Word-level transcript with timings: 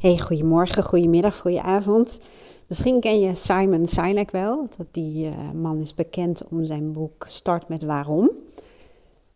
Hey, 0.00 0.18
goedemorgen, 0.18 0.82
goedemiddag, 0.82 1.38
goedenavond. 1.38 2.20
Misschien 2.66 3.00
ken 3.00 3.20
je 3.20 3.34
Simon 3.34 3.86
Sinek 3.86 4.30
wel. 4.30 4.68
Dat 4.76 4.86
die 4.90 5.26
uh, 5.26 5.50
man 5.50 5.80
is 5.80 5.94
bekend 5.94 6.42
om 6.48 6.64
zijn 6.64 6.92
boek 6.92 7.24
Start 7.28 7.68
met 7.68 7.82
Waarom. 7.82 8.30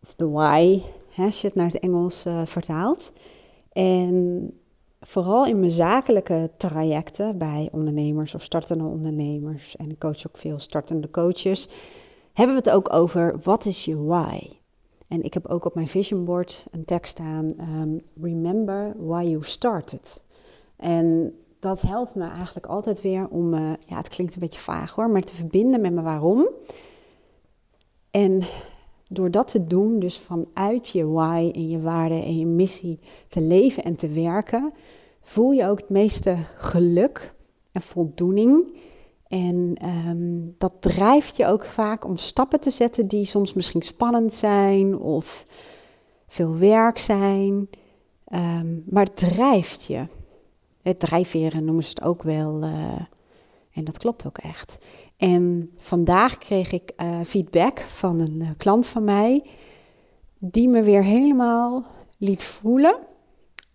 Of 0.03 0.13
The 0.13 0.29
Why, 0.29 0.81
hè, 1.09 1.25
als 1.25 1.41
je 1.41 1.47
het 1.47 1.55
naar 1.55 1.65
het 1.65 1.79
Engels 1.79 2.25
uh, 2.25 2.45
vertaalt. 2.45 3.13
En 3.71 4.51
vooral 5.01 5.45
in 5.45 5.59
mijn 5.59 5.71
zakelijke 5.71 6.51
trajecten 6.57 7.37
bij 7.37 7.69
ondernemers 7.71 8.35
of 8.35 8.43
startende 8.43 8.83
ondernemers, 8.83 9.75
en 9.75 9.91
ik 9.91 9.99
coach 9.99 10.27
ook 10.27 10.37
veel 10.37 10.59
startende 10.59 11.09
coaches, 11.09 11.69
hebben 12.33 12.55
we 12.55 12.61
het 12.61 12.75
ook 12.75 12.93
over 12.93 13.39
wat 13.43 13.65
is 13.65 13.85
je 13.85 14.03
why? 14.03 14.39
En 15.07 15.23
ik 15.23 15.33
heb 15.33 15.47
ook 15.47 15.65
op 15.65 15.75
mijn 15.75 15.87
vision 15.87 16.25
board 16.25 16.65
een 16.71 16.85
tekst 16.85 17.11
staan: 17.11 17.53
um, 17.59 17.99
Remember 18.21 18.95
why 18.97 19.23
you 19.23 19.43
started. 19.43 20.23
En 20.77 21.35
dat 21.59 21.81
helpt 21.81 22.15
me 22.15 22.29
eigenlijk 22.29 22.65
altijd 22.65 23.01
weer 23.01 23.27
om, 23.27 23.53
uh, 23.53 23.73
ja, 23.87 23.97
het 23.97 24.07
klinkt 24.07 24.33
een 24.33 24.39
beetje 24.39 24.59
vaag 24.59 24.95
hoor, 24.95 25.09
maar 25.09 25.21
te 25.21 25.35
verbinden 25.35 25.81
met 25.81 25.93
mijn 25.93 26.05
waarom. 26.05 26.47
En 28.11 28.41
door 29.09 29.31
dat 29.31 29.47
te 29.47 29.67
doen, 29.67 29.99
dus 29.99 30.17
vanuit 30.17 30.89
je 30.89 31.07
why 31.07 31.51
en 31.53 31.69
je 31.69 31.81
waarde 31.81 32.21
en 32.21 32.37
je 32.37 32.45
missie 32.45 32.99
te 33.27 33.41
leven 33.41 33.83
en 33.83 33.95
te 33.95 34.07
werken, 34.07 34.73
voel 35.21 35.51
je 35.51 35.67
ook 35.67 35.79
het 35.79 35.89
meeste 35.89 36.37
geluk 36.55 37.33
en 37.71 37.81
voldoening. 37.81 38.73
En 39.27 39.77
um, 40.07 40.55
dat 40.57 40.73
drijft 40.79 41.37
je 41.37 41.45
ook 41.45 41.65
vaak 41.65 42.05
om 42.05 42.17
stappen 42.17 42.59
te 42.59 42.69
zetten 42.69 43.07
die 43.07 43.25
soms 43.25 43.53
misschien 43.53 43.81
spannend 43.81 44.33
zijn 44.33 44.97
of 44.97 45.45
veel 46.27 46.57
werk 46.57 46.97
zijn. 46.97 47.69
Um, 48.33 48.83
maar 48.89 49.05
het 49.05 49.15
drijft 49.15 49.83
je. 49.83 50.07
Het 50.85 50.99
drijfveren 50.99 51.65
noemen 51.65 51.83
ze 51.83 51.89
het 51.89 52.01
ook 52.01 52.23
wel. 52.23 52.63
Uh, 52.63 52.71
en 53.71 53.83
dat 53.83 53.97
klopt 53.97 54.25
ook 54.27 54.37
echt. 54.37 54.85
En 55.17 55.71
vandaag 55.75 56.37
kreeg 56.37 56.71
ik 56.71 56.91
uh, 56.97 57.19
feedback 57.23 57.79
van 57.79 58.19
een 58.19 58.39
uh, 58.41 58.49
klant 58.57 58.87
van 58.87 59.03
mij, 59.03 59.43
die 60.39 60.69
me 60.69 60.83
weer 60.83 61.03
helemaal 61.03 61.85
liet 62.17 62.43
voelen. 62.43 62.97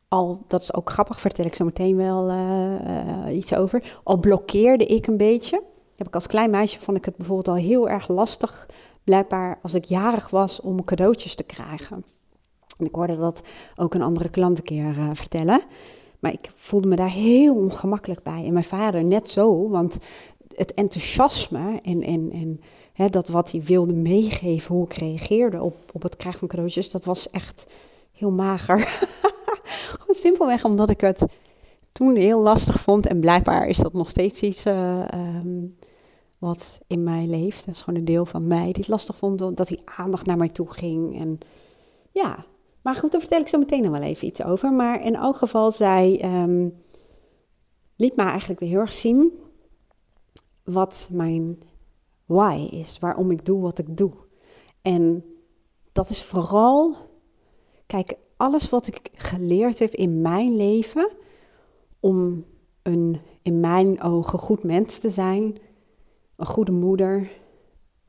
Al, 0.09 0.45
dat 0.47 0.61
is 0.61 0.75
ook 0.75 0.91
grappig, 0.91 1.21
vertel 1.21 1.45
ik 1.45 1.55
zo 1.55 1.65
meteen 1.65 1.97
wel 1.97 2.33
iets 3.31 3.55
over. 3.55 4.01
Al 4.05 4.17
blokkeerde 4.17 4.87
ik 4.87 5.07
een 5.07 5.17
beetje. 5.17 5.63
Heb 5.97 6.07
ik 6.07 6.15
als 6.15 6.27
klein 6.27 6.51
meisje 6.51 6.81
vond 6.81 6.97
ik 6.97 7.05
het 7.05 7.17
bijvoorbeeld 7.17 7.49
al 7.49 7.65
heel 7.65 7.89
erg 7.89 8.09
lastig, 8.09 8.67
blijkbaar 9.05 9.59
als 9.63 9.75
ik 9.75 9.85
jarig 9.85 10.31
was, 10.31 10.61
om 10.61 10.85
cadeautjes 10.85 11.35
te 11.35 11.45
krijgen. 11.45 12.05
En 12.79 12.87
ik 12.87 12.95
hoorde 12.95 13.17
dat 13.17 13.41
ook 13.77 13.95
een 13.95 14.03
andere 14.03 14.29
klant 14.29 14.59
een 14.59 14.65
keer 14.65 14.95
vertellen. 15.13 15.61
Maar 16.21 16.33
ik 16.33 16.53
voelde 16.55 16.89
me 16.89 16.97
daar 16.97 17.11
heel 17.11 17.55
ongemakkelijk 17.55 18.23
bij. 18.23 18.45
En 18.45 18.53
mijn 18.53 18.65
vader 18.65 19.05
net 19.05 19.29
zo, 19.29 19.69
want 19.69 19.99
het 20.57 20.75
enthousiasme 20.75 21.81
en, 21.83 22.61
hè, 22.93 23.09
dat 23.09 23.29
wat 23.29 23.51
hij 23.51 23.63
wilde 23.63 23.93
meegeven, 23.93 24.75
hoe 24.75 24.85
ik 24.85 24.93
reageerde 24.93 25.63
op, 25.63 25.77
op 25.93 26.03
het 26.03 26.17
krijgen 26.17 26.41
van 26.41 26.49
cadeautjes, 26.49 26.91
dat 26.91 27.05
was 27.05 27.31
echt 27.31 27.67
heel 28.13 28.31
mager. 28.31 28.79
Gewoon 29.99 30.15
simpelweg 30.15 30.65
omdat 30.65 30.91
ik 30.91 31.01
het 31.01 31.25
toen 31.93 32.17
heel 32.17 32.41
lastig 32.41 32.81
vond. 32.81 33.07
En 33.07 33.21
blijkbaar 33.21 33.67
is 33.67 33.77
dat 33.77 33.93
nog 33.93 34.09
steeds 34.09 34.41
iets 34.43 34.67
uh, 34.67 35.05
um, 35.15 35.77
wat 36.39 36.81
in 36.87 37.03
mij 37.03 37.27
leeft. 37.27 37.67
Dat 37.67 37.75
is 37.75 37.81
gewoon 37.81 37.99
een 37.99 38.05
deel 38.05 38.27
van 38.27 38.47
mij 38.47 38.65
die 38.65 38.73
het 38.75 38.89
lastig 38.89 39.17
vond 39.17 39.39
dat 39.39 39.69
die 39.69 39.83
aandacht 39.85 40.27
naar 40.27 40.37
mij 40.37 40.49
toe 40.49 40.73
ging. 40.73 41.21
En 41.21 41.39
ja, 42.11 42.45
maar 42.91 42.99
goed, 42.99 43.11
daar 43.13 43.21
vertel 43.21 43.41
ik 43.41 43.49
zo 43.49 43.59
meteen 43.59 43.83
nog 43.83 43.93
wel 43.93 44.03
even 44.03 44.27
iets 44.27 44.43
over. 44.43 44.73
Maar 44.73 45.05
in 45.05 45.15
elk 45.15 45.37
geval, 45.37 45.71
zij 45.71 46.25
um, 46.43 46.83
liet 47.97 48.17
mij 48.17 48.27
eigenlijk 48.27 48.61
weer 48.61 48.69
heel 48.69 48.79
erg 48.79 48.93
zien 48.93 49.33
wat 50.65 51.09
mijn 51.13 51.63
why 52.25 52.69
is. 52.71 52.99
Waarom 52.99 53.31
ik 53.31 53.45
doe 53.45 53.61
wat 53.61 53.79
ik 53.79 53.97
doe. 53.97 54.13
En 54.83 55.25
dat 55.93 56.11
is 56.11 56.23
vooral, 56.23 56.97
kijk, 57.87 58.17
alles 58.37 58.71
wat 58.71 58.87
ik 58.87 59.11
geleerd 59.15 59.79
heb 59.79 59.95
in 59.95 60.21
mijn 60.21 60.57
leven 60.57 61.11
om 62.01 62.45
een 62.83 63.21
in 63.43 63.61
mijn 63.61 64.03
ogen 64.03 64.39
goed 64.39 64.63
mens 64.63 64.99
te 64.99 65.11
zijn, 65.11 65.59
een 66.37 66.47
goede 66.47 66.73
moeder, 66.73 67.31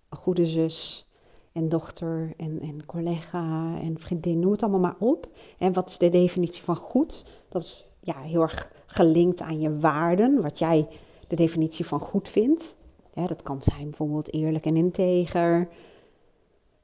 een 0.10 0.18
goede 0.18 0.46
zus, 0.46 1.11
en 1.52 1.70
dochter 1.70 2.34
en, 2.38 2.60
en 2.62 2.86
collega 2.86 3.78
en 3.82 4.00
vriendin, 4.00 4.40
noem 4.40 4.52
het 4.52 4.62
allemaal 4.62 4.80
maar 4.80 4.96
op. 5.00 5.28
En 5.58 5.74
wat 5.74 5.90
is 5.90 5.98
de 5.98 6.10
definitie 6.10 6.64
van 6.64 6.76
goed? 6.76 7.26
Dat 7.50 7.62
is 7.62 7.88
ja, 8.00 8.18
heel 8.18 8.42
erg 8.42 8.72
gelinkt 8.86 9.42
aan 9.42 9.60
je 9.60 9.78
waarden, 9.78 10.42
wat 10.42 10.60
jij 10.60 10.88
de 11.28 11.36
definitie 11.36 11.86
van 11.86 12.00
goed 12.00 12.30
vindt. 12.30 12.78
Dat 13.14 13.42
kan 13.42 13.62
zijn 13.62 13.84
bijvoorbeeld 13.84 14.34
eerlijk 14.34 14.66
en 14.66 14.76
integer, 14.76 15.68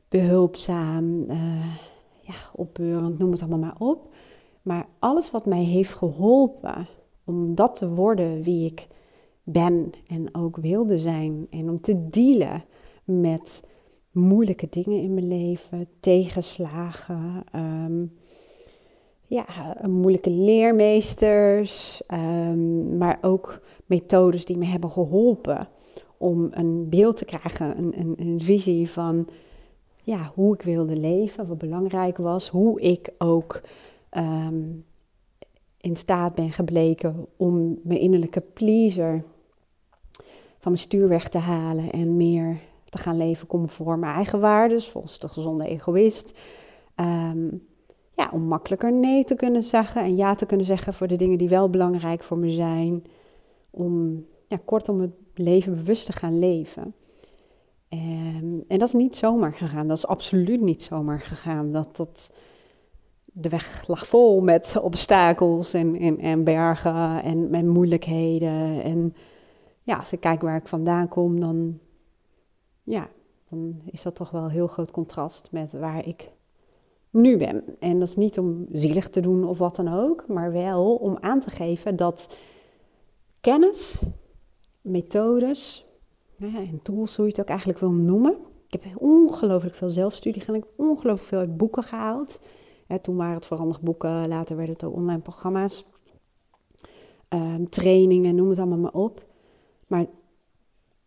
behulpzaam, 0.07 1.23
uh, 1.29 1.75
ja, 2.22 2.34
opbeurend, 2.53 3.17
noem 3.17 3.31
het 3.31 3.41
allemaal 3.41 3.59
maar 3.59 3.75
op. 3.78 4.13
Maar 4.61 4.88
alles 4.99 5.31
wat 5.31 5.45
mij 5.45 5.63
heeft 5.63 5.94
geholpen 5.94 6.88
om 7.23 7.55
dat 7.55 7.75
te 7.75 7.89
worden 7.89 8.41
wie 8.41 8.66
ik 8.66 8.88
ben 9.44 9.91
en 10.07 10.35
ook 10.35 10.57
wilde 10.57 10.99
zijn 10.99 11.47
en 11.49 11.69
om 11.69 11.81
te 11.81 12.07
dealen 12.07 12.63
met 13.03 13.63
moeilijke 14.17 14.67
dingen 14.69 15.01
in 15.01 15.13
mijn 15.13 15.28
leven, 15.28 15.88
tegenslagen, 16.00 17.44
um, 17.55 18.13
ja, 19.25 19.45
moeilijke 19.88 20.29
leermeesters, 20.29 22.01
um, 22.13 22.97
maar 22.97 23.17
ook 23.22 23.61
methodes 23.85 24.45
die 24.45 24.57
me 24.57 24.66
hebben 24.66 24.91
geholpen 24.91 25.67
om 26.17 26.47
een 26.51 26.89
beeld 26.89 27.16
te 27.16 27.25
krijgen, 27.25 27.78
een, 27.78 28.00
een, 28.00 28.13
een 28.17 28.39
visie 28.41 28.89
van 28.89 29.28
ja, 30.03 30.31
hoe 30.35 30.53
ik 30.53 30.61
wilde 30.61 30.97
leven, 30.97 31.47
wat 31.47 31.57
belangrijk 31.57 32.17
was, 32.17 32.49
hoe 32.49 32.81
ik 32.81 33.13
ook 33.17 33.59
um, 34.17 34.85
in 35.78 35.95
staat 35.95 36.35
ben 36.35 36.51
gebleken 36.51 37.25
om 37.38 37.79
mijn 37.84 37.99
innerlijke 37.99 38.41
pleaser 38.41 39.23
van 40.59 40.72
mijn 40.72 40.78
stuur 40.78 41.07
weg 41.07 41.29
te 41.29 41.38
halen 41.38 41.91
en 41.91 42.17
meer 42.17 42.59
te 42.90 42.98
gaan 42.98 43.18
leven 43.18 43.48
conform 43.48 44.00
mijn 44.00 44.16
eigen 44.16 44.40
waarden, 44.40 44.81
volgens 44.81 45.20
de 45.20 45.28
gezonde 45.28 45.68
egoïst. 45.68 46.40
Um, 46.96 47.68
ja, 48.16 48.30
om 48.34 48.42
makkelijker 48.42 48.94
nee 48.94 49.24
te 49.24 49.36
kunnen 49.36 49.64
zeggen 49.64 50.02
en 50.02 50.16
ja 50.16 50.36
te 50.36 50.46
kunnen 50.46 50.66
zeggen 50.66 50.94
voor 50.94 51.08
de 51.08 51.16
dingen 51.16 51.38
die 51.38 51.50
wel 51.50 51.70
belangrijk 51.70 52.24
voor 52.24 52.38
me 52.38 52.50
zijn. 52.50 53.03
Om 53.70 54.26
ja, 54.47 54.59
kortom 54.66 55.00
het 55.02 55.14
leven 55.34 55.76
bewust 55.76 56.06
te 56.06 56.12
gaan 56.12 56.40
leven. 56.40 56.96
En, 57.90 58.64
en 58.68 58.80
dat 58.80 58.88
is 58.88 58.94
niet 58.94 59.16
zomaar 59.16 59.53
gegaan. 59.53 59.88
Dat 59.88 59.97
is 59.97 60.08
absoluut 60.08 60.62
niet 60.62 60.84
zomaar 60.84 61.20
gegaan. 61.20 61.72
Dat, 61.72 61.96
dat, 61.96 62.34
de 63.26 63.50
weg 63.50 63.88
lag 63.88 64.08
vol 64.08 64.42
met 64.42 64.78
obstakels 64.81 65.74
en, 65.74 65.96
en, 66.00 66.20
en 66.20 66.44
bergen 66.44 67.24
en, 67.24 67.53
en 67.53 67.68
moeilijkheden. 67.68 68.84
En 68.84 69.16
ja, 69.84 69.97
als 69.97 70.14
ik 70.14 70.20
kijk 70.20 70.42
waar 70.42 70.56
ik 70.56 70.68
vandaan 70.68 71.08
kom, 71.08 71.40
dan 71.40 71.80
ja, 72.88 73.09
dan 73.50 73.81
is 73.86 74.03
dat 74.03 74.16
toch 74.16 74.30
wel 74.30 74.44
een 74.44 74.50
heel 74.50 74.68
groot 74.68 74.92
contrast 74.92 75.52
met 75.52 75.72
waar 75.72 76.08
ik 76.08 76.28
nu 77.09 77.38
ben. 77.38 77.64
En 77.80 78.00
dat 78.00 78.08
is 78.08 78.16
niet 78.16 78.40
om 78.40 78.66
zielig 78.72 79.09
te 79.09 79.20
doen 79.20 79.48
of 79.48 79.58
wat 79.58 79.75
dan 79.75 79.88
ook, 79.88 80.28
maar 80.28 80.52
wel 80.52 80.96
om 80.96 81.18
aan 81.20 81.40
te 81.40 81.50
geven 81.50 81.96
dat 81.96 82.38
kennis, 83.42 84.02
methodes 84.81 85.86
ja, 86.38 86.58
en 86.58 86.80
tools, 86.81 87.16
hoe 87.16 87.26
je 87.26 87.31
het 87.31 87.42
ook 87.42 87.47
eigenlijk 87.47 87.80
wil 87.80 87.92
noemen. 87.92 88.38
Ik 88.70 88.84
heb 88.84 89.02
ongelooflijk 89.02 89.76
veel 89.76 89.90
zelfstudie 89.90 90.42
gedaan, 90.42 90.56
ik 90.56 90.64
heb 90.64 90.88
ongelooflijk 90.88 91.28
veel 91.28 91.56
boeken 91.56 91.84
gehaald. 91.84 92.42
toen 93.02 93.16
waren 93.16 93.36
het 93.36 93.46
vooral 93.46 93.76
boeken, 93.81 94.28
later 94.28 94.56
werden 94.56 94.74
het 94.74 94.84
ook 94.84 94.96
online 94.96 95.22
programma's, 95.22 95.86
um, 97.30 97.70
trainingen, 97.70 98.35
noem 98.35 98.50
het 98.50 98.59
allemaal 98.59 98.78
maar 98.78 98.94
op. 98.94 99.26
Maar 99.88 100.06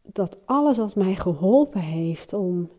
dat 0.03 0.39
alles 0.45 0.77
wat 0.77 0.95
mij 0.95 1.15
geholpen 1.15 1.81
heeft 1.81 2.33
om 2.33 2.71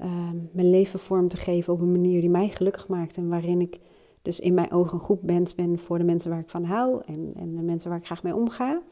uh, 0.00 0.30
mijn 0.52 0.70
leven 0.70 0.98
vorm 0.98 1.28
te 1.28 1.36
geven 1.36 1.72
op 1.72 1.80
een 1.80 1.92
manier 1.92 2.20
die 2.20 2.30
mij 2.30 2.48
gelukkig 2.48 2.88
maakt 2.88 3.16
en 3.16 3.28
waarin 3.28 3.60
ik 3.60 3.80
dus 4.22 4.40
in 4.40 4.54
mijn 4.54 4.72
ogen 4.72 4.94
een 4.94 5.04
goed 5.04 5.22
mens 5.22 5.54
ben 5.54 5.78
voor 5.78 5.98
de 5.98 6.04
mensen 6.04 6.30
waar 6.30 6.40
ik 6.40 6.50
van 6.50 6.64
hou 6.64 7.02
en, 7.06 7.32
en 7.34 7.56
de 7.56 7.62
mensen 7.62 7.90
waar 7.90 7.98
ik 7.98 8.06
graag 8.06 8.22
mee 8.22 8.34
omga. 8.34 8.82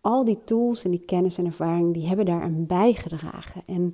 Al 0.00 0.24
die 0.24 0.38
tools 0.44 0.84
en 0.84 0.90
die 0.90 1.04
kennis 1.04 1.38
en 1.38 1.44
ervaring, 1.44 1.94
die 1.94 2.06
hebben 2.06 2.26
daaraan 2.26 2.66
bijgedragen. 2.66 3.62
En 3.66 3.92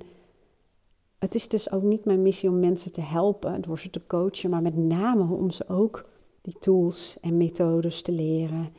het 1.19 1.35
is 1.35 1.47
dus 1.47 1.71
ook 1.71 1.83
niet 1.83 2.05
mijn 2.05 2.21
missie 2.21 2.49
om 2.49 2.59
mensen 2.59 2.91
te 2.91 3.01
helpen, 3.01 3.61
door 3.61 3.79
ze 3.79 3.89
te 3.89 4.07
coachen, 4.07 4.49
maar 4.49 4.61
met 4.61 4.77
name 4.77 5.33
om 5.33 5.51
ze 5.51 5.69
ook 5.69 6.05
die 6.41 6.55
tools 6.59 7.17
en 7.21 7.37
methodes 7.37 8.01
te 8.01 8.11
leren 8.11 8.69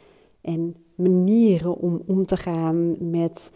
en 0.41 0.77
manieren 0.97 1.77
om 1.77 2.03
om 2.07 2.27
te 2.27 2.37
gaan 2.37 3.11
met 3.11 3.53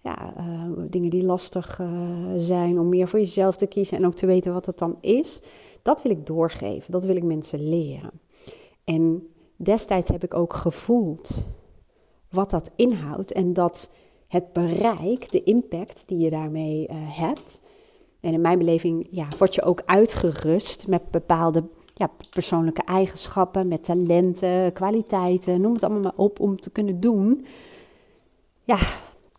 ja, 0.00 0.34
uh, 0.38 0.84
dingen 0.90 1.10
die 1.10 1.24
lastig 1.24 1.78
uh, 1.80 1.88
zijn, 2.36 2.78
om 2.78 2.88
meer 2.88 3.08
voor 3.08 3.18
jezelf 3.18 3.56
te 3.56 3.66
kiezen 3.66 3.96
en 3.96 4.06
ook 4.06 4.14
te 4.14 4.26
weten 4.26 4.52
wat 4.52 4.66
het 4.66 4.78
dan 4.78 4.96
is. 5.00 5.42
Dat 5.82 6.02
wil 6.02 6.12
ik 6.12 6.26
doorgeven, 6.26 6.92
dat 6.92 7.04
wil 7.04 7.16
ik 7.16 7.22
mensen 7.22 7.68
leren. 7.68 8.10
En 8.84 9.26
destijds 9.56 10.08
heb 10.08 10.24
ik 10.24 10.34
ook 10.34 10.54
gevoeld 10.54 11.46
wat 12.30 12.50
dat 12.50 12.72
inhoudt 12.76 13.32
en 13.32 13.52
dat 13.52 13.90
het 14.28 14.52
bereik, 14.52 15.30
de 15.30 15.42
impact 15.42 16.02
die 16.06 16.18
je 16.18 16.30
daarmee 16.30 16.88
uh, 16.88 16.96
hebt. 16.96 17.62
En 18.20 18.32
in 18.32 18.40
mijn 18.40 18.58
beleving 18.58 19.06
ja, 19.10 19.28
word 19.38 19.54
je 19.54 19.62
ook 19.62 19.82
uitgerust 19.86 20.88
met 20.88 21.10
bepaalde 21.10 21.64
ja, 21.94 22.10
persoonlijke 22.30 22.82
eigenschappen, 22.82 23.68
met 23.68 23.84
talenten, 23.84 24.72
kwaliteiten, 24.72 25.60
noem 25.60 25.72
het 25.72 25.82
allemaal 25.82 26.02
maar 26.02 26.16
op, 26.16 26.40
om 26.40 26.60
te 26.60 26.70
kunnen 26.70 27.00
doen. 27.00 27.46
Ja, 28.64 28.78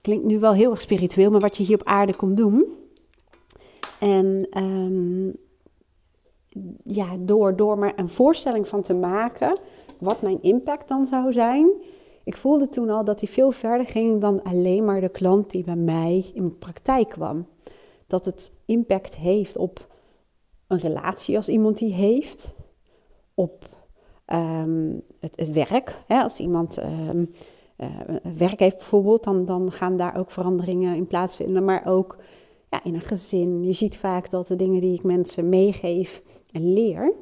klinkt 0.01 0.25
nu 0.25 0.39
wel 0.39 0.53
heel 0.53 0.71
erg 0.71 0.81
spiritueel, 0.81 1.31
maar 1.31 1.39
wat 1.39 1.57
je 1.57 1.63
hier 1.63 1.79
op 1.79 1.88
aarde 1.88 2.15
komt 2.15 2.38
doen. 2.38 2.65
En 4.00 4.47
um, 4.57 5.35
ja, 6.83 7.15
door, 7.19 7.55
door 7.55 7.77
me 7.77 7.94
een 7.95 8.09
voorstelling 8.09 8.67
van 8.67 8.81
te 8.81 8.94
maken, 8.94 9.59
wat 10.00 10.21
mijn 10.21 10.41
impact 10.41 10.88
dan 10.88 11.05
zou 11.05 11.33
zijn. 11.33 11.71
Ik 12.23 12.38
voelde 12.38 12.69
toen 12.69 12.89
al 12.89 13.03
dat 13.03 13.19
die 13.19 13.29
veel 13.29 13.51
verder 13.51 13.85
ging 13.85 14.21
dan 14.21 14.44
alleen 14.44 14.85
maar 14.85 15.01
de 15.01 15.09
klant 15.09 15.51
die 15.51 15.63
bij 15.63 15.75
mij 15.75 16.31
in 16.33 16.41
mijn 16.41 16.57
praktijk 16.57 17.09
kwam. 17.09 17.47
Dat 18.07 18.25
het 18.25 18.53
impact 18.65 19.15
heeft 19.15 19.57
op 19.57 19.92
een 20.73 20.79
relatie 20.79 21.35
als 21.35 21.49
iemand 21.49 21.77
die 21.77 21.93
heeft, 21.93 22.53
op 23.33 23.69
ehm, 24.25 24.99
het, 25.19 25.51
werk. 25.51 25.97
Hè, 26.07 26.21
als 26.21 26.39
iemand 26.39 26.77
um, 26.77 27.31
werk 28.37 28.59
heeft 28.59 28.77
bijvoorbeeld, 28.77 29.23
dan, 29.23 29.45
dan 29.45 29.71
gaan 29.71 29.97
daar 29.97 30.17
ook 30.17 30.31
veranderingen 30.31 30.95
in 30.95 31.07
plaatsvinden. 31.07 31.65
Maar 31.65 31.85
ook 31.85 32.17
ja, 32.69 32.83
in 32.83 32.93
een 32.93 33.01
gezin. 33.01 33.63
Je 33.63 33.73
ziet 33.73 33.97
vaak 33.97 34.29
dat 34.29 34.47
de 34.47 34.55
dingen 34.55 34.81
die 34.81 34.93
ik 34.93 35.03
mensen 35.03 35.49
meegeef 35.49 36.23
en 36.51 36.73
leer, 36.73 37.13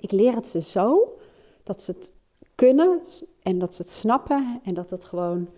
ik 0.00 0.12
leer 0.12 0.34
het 0.34 0.46
ze 0.46 0.60
zo 0.60 1.16
dat 1.62 1.82
ze 1.82 1.92
het 1.92 2.14
kunnen 2.54 3.00
en 3.42 3.58
dat 3.58 3.74
ze 3.74 3.82
het 3.82 3.90
snappen 3.90 4.60
en 4.64 4.74
dat 4.74 4.90
het 4.90 5.04
gewoon 5.04 5.48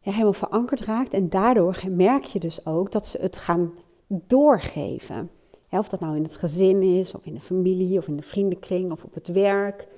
ja, 0.00 0.10
helemaal 0.10 0.32
verankerd 0.32 0.80
raakt. 0.80 1.12
En 1.12 1.28
daardoor 1.28 1.82
merk 1.90 2.24
je 2.24 2.38
dus 2.38 2.66
ook 2.66 2.92
dat 2.92 3.06
ze 3.06 3.18
het 3.20 3.36
gaan 3.36 3.72
doorgeven. 4.08 5.30
Of 5.70 5.88
dat 5.88 6.00
nou 6.00 6.16
in 6.16 6.22
het 6.22 6.36
gezin 6.36 6.82
is, 6.82 7.14
of 7.14 7.26
in 7.26 7.34
de 7.34 7.40
familie, 7.40 7.98
of 7.98 8.08
in 8.08 8.16
de 8.16 8.22
vriendenkring, 8.22 8.92
of 8.92 9.04
op 9.04 9.14
het 9.14 9.28
werk. 9.28 9.88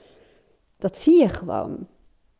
Dat 0.78 0.98
zie 0.98 1.20
je 1.20 1.28
gewoon. 1.28 1.86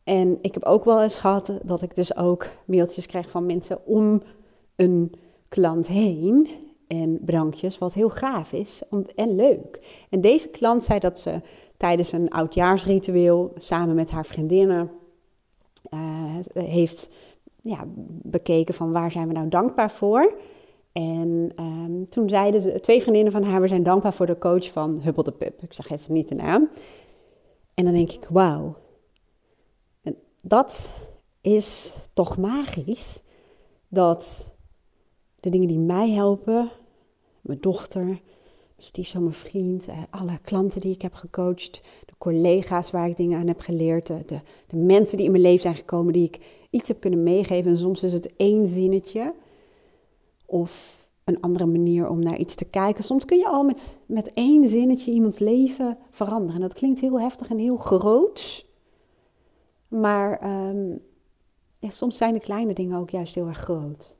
En 0.03 0.37
ik 0.41 0.53
heb 0.53 0.63
ook 0.63 0.85
wel 0.85 1.01
eens 1.01 1.19
gehad 1.19 1.53
dat 1.63 1.81
ik 1.81 1.95
dus 1.95 2.15
ook 2.15 2.47
mailtjes 2.65 3.05
krijg 3.05 3.29
van 3.29 3.45
mensen 3.45 3.85
om 3.85 4.21
een 4.75 5.13
klant 5.47 5.87
heen 5.87 6.49
en 6.87 7.17
bedankjes, 7.21 7.77
wat 7.77 7.93
heel 7.93 8.09
gaaf 8.09 8.53
is 8.53 8.83
en 9.15 9.35
leuk. 9.35 10.05
En 10.09 10.21
deze 10.21 10.49
klant 10.49 10.83
zei 10.83 10.99
dat 10.99 11.19
ze 11.19 11.41
tijdens 11.77 12.11
een 12.11 12.29
oudjaarsritueel 12.29 13.51
samen 13.55 13.95
met 13.95 14.11
haar 14.11 14.25
vriendinnen 14.25 14.91
uh, 15.93 15.99
heeft 16.53 17.09
ja, 17.61 17.83
bekeken 18.23 18.73
van 18.73 18.91
waar 18.91 19.11
zijn 19.11 19.27
we 19.27 19.33
nou 19.33 19.47
dankbaar 19.47 19.91
voor. 19.91 20.33
En 20.99 21.51
um, 21.59 22.09
toen 22.09 22.29
zeiden 22.29 22.61
ze, 22.61 22.79
twee 22.79 23.01
vriendinnen 23.01 23.31
van 23.31 23.43
haar, 23.43 23.61
we 23.61 23.67
zijn 23.67 23.83
dankbaar 23.83 24.13
voor 24.13 24.25
de 24.25 24.37
coach 24.37 24.71
van 24.71 25.01
Hubbel 25.01 25.23
de 25.23 25.31
Pup. 25.31 25.61
Ik 25.61 25.73
zeg 25.73 25.89
even 25.89 26.13
niet 26.13 26.27
de 26.27 26.35
naam. 26.35 26.69
En 27.73 27.83
dan 27.85 27.93
denk 27.93 28.11
ik, 28.11 28.27
wauw. 28.29 28.75
Dat 30.41 30.93
is 31.41 31.95
toch 32.13 32.37
magisch, 32.37 33.23
dat 33.87 34.53
de 35.39 35.49
dingen 35.49 35.67
die 35.67 35.79
mij 35.79 36.09
helpen, 36.09 36.71
mijn 37.41 37.61
dochter, 37.61 38.03
mijn 38.05 38.21
stiefzoon, 38.77 39.23
mijn 39.23 39.35
vriend, 39.35 39.87
eh, 39.87 39.97
alle 40.09 40.39
klanten 40.41 40.81
die 40.81 40.93
ik 40.93 41.01
heb 41.01 41.13
gecoacht, 41.13 41.81
de 42.05 42.13
collega's 42.17 42.91
waar 42.91 43.09
ik 43.09 43.17
dingen 43.17 43.39
aan 43.39 43.47
heb 43.47 43.59
geleerd, 43.59 44.07
de, 44.07 44.23
de 44.67 44.77
mensen 44.77 45.17
die 45.17 45.25
in 45.25 45.31
mijn 45.31 45.43
leven 45.43 45.61
zijn 45.61 45.75
gekomen, 45.75 46.13
die 46.13 46.25
ik 46.25 46.39
iets 46.69 46.87
heb 46.87 46.99
kunnen 46.99 47.23
meegeven. 47.23 47.71
En 47.71 47.77
soms 47.77 48.03
is 48.03 48.13
het 48.13 48.35
één 48.35 48.65
zinnetje 48.65 49.33
of 50.49 50.99
een 51.23 51.41
andere 51.41 51.65
manier 51.65 52.09
om 52.09 52.19
naar 52.19 52.37
iets 52.37 52.55
te 52.55 52.65
kijken. 52.65 53.03
Soms 53.03 53.25
kun 53.25 53.37
je 53.37 53.47
al 53.47 53.63
met, 53.63 53.99
met 54.05 54.33
één 54.33 54.67
zinnetje 54.67 55.11
iemands 55.11 55.39
leven 55.39 55.97
veranderen. 56.09 56.55
En 56.55 56.61
dat 56.61 56.73
klinkt 56.73 56.99
heel 56.99 57.19
heftig 57.19 57.49
en 57.49 57.57
heel 57.57 57.77
groot. 57.77 58.65
Maar 59.87 60.49
um, 60.67 61.01
ja, 61.79 61.89
soms 61.89 62.17
zijn 62.17 62.33
de 62.33 62.39
kleine 62.39 62.73
dingen 62.73 62.99
ook 62.99 63.09
juist 63.09 63.35
heel 63.35 63.47
erg 63.47 63.57
groot. 63.57 64.17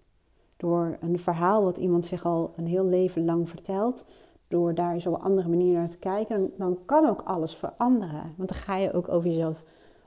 Door 0.58 0.98
een 1.00 1.20
verhaal 1.20 1.64
wat 1.64 1.78
iemand 1.78 2.06
zich 2.06 2.26
al 2.26 2.54
een 2.56 2.68
heel 2.68 2.86
leven 2.86 3.26
lang 3.26 3.50
vertelt, 3.50 4.06
door 4.48 4.76
daar 4.76 5.00
zo 5.00 5.14
een 5.14 5.22
andere 5.22 5.50
manier 5.50 5.74
naar 5.74 5.90
te 5.90 5.98
kijken, 5.98 6.40
dan, 6.40 6.52
dan 6.58 6.78
kan 6.86 7.10
ook 7.10 7.22
alles 7.22 7.56
veranderen. 7.56 8.34
Want 8.38 8.50
dan 8.50 8.58
ga 8.58 8.76
je 8.76 8.94
ook 8.94 9.10
over 9.10 9.30
jezelf 9.30 9.64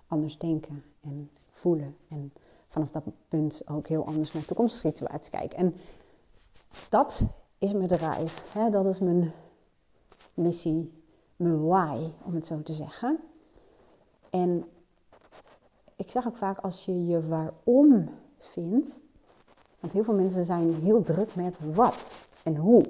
anders 0.06 0.38
denken 0.38 0.84
en 1.00 1.30
voelen. 1.50 1.96
En 2.08 2.32
vanaf 2.68 2.90
dat 2.90 3.04
punt 3.28 3.62
ook 3.68 3.86
heel 3.86 4.06
anders 4.06 4.32
naar 4.32 4.44
toekomstige 4.44 4.88
situaties 4.88 5.30
kijken. 5.30 5.58
En 5.58 5.75
dat 6.88 7.22
is 7.58 7.72
mijn 7.72 7.88
drive. 7.88 8.42
Hè? 8.52 8.70
Dat 8.70 8.86
is 8.86 8.98
mijn 8.98 9.32
missie, 10.34 10.92
mijn 11.36 11.66
why, 11.66 12.12
om 12.24 12.34
het 12.34 12.46
zo 12.46 12.62
te 12.62 12.72
zeggen. 12.72 13.19
En 14.30 14.64
ik 15.96 16.10
zeg 16.10 16.26
ook 16.26 16.36
vaak, 16.36 16.58
als 16.58 16.84
je 16.84 17.06
je 17.06 17.28
waarom 17.28 18.08
vindt, 18.38 19.00
want 19.80 19.92
heel 19.92 20.04
veel 20.04 20.14
mensen 20.14 20.44
zijn 20.44 20.74
heel 20.74 21.02
druk 21.02 21.34
met 21.34 21.58
wat 21.74 22.24
en 22.42 22.56
hoe. 22.56 22.84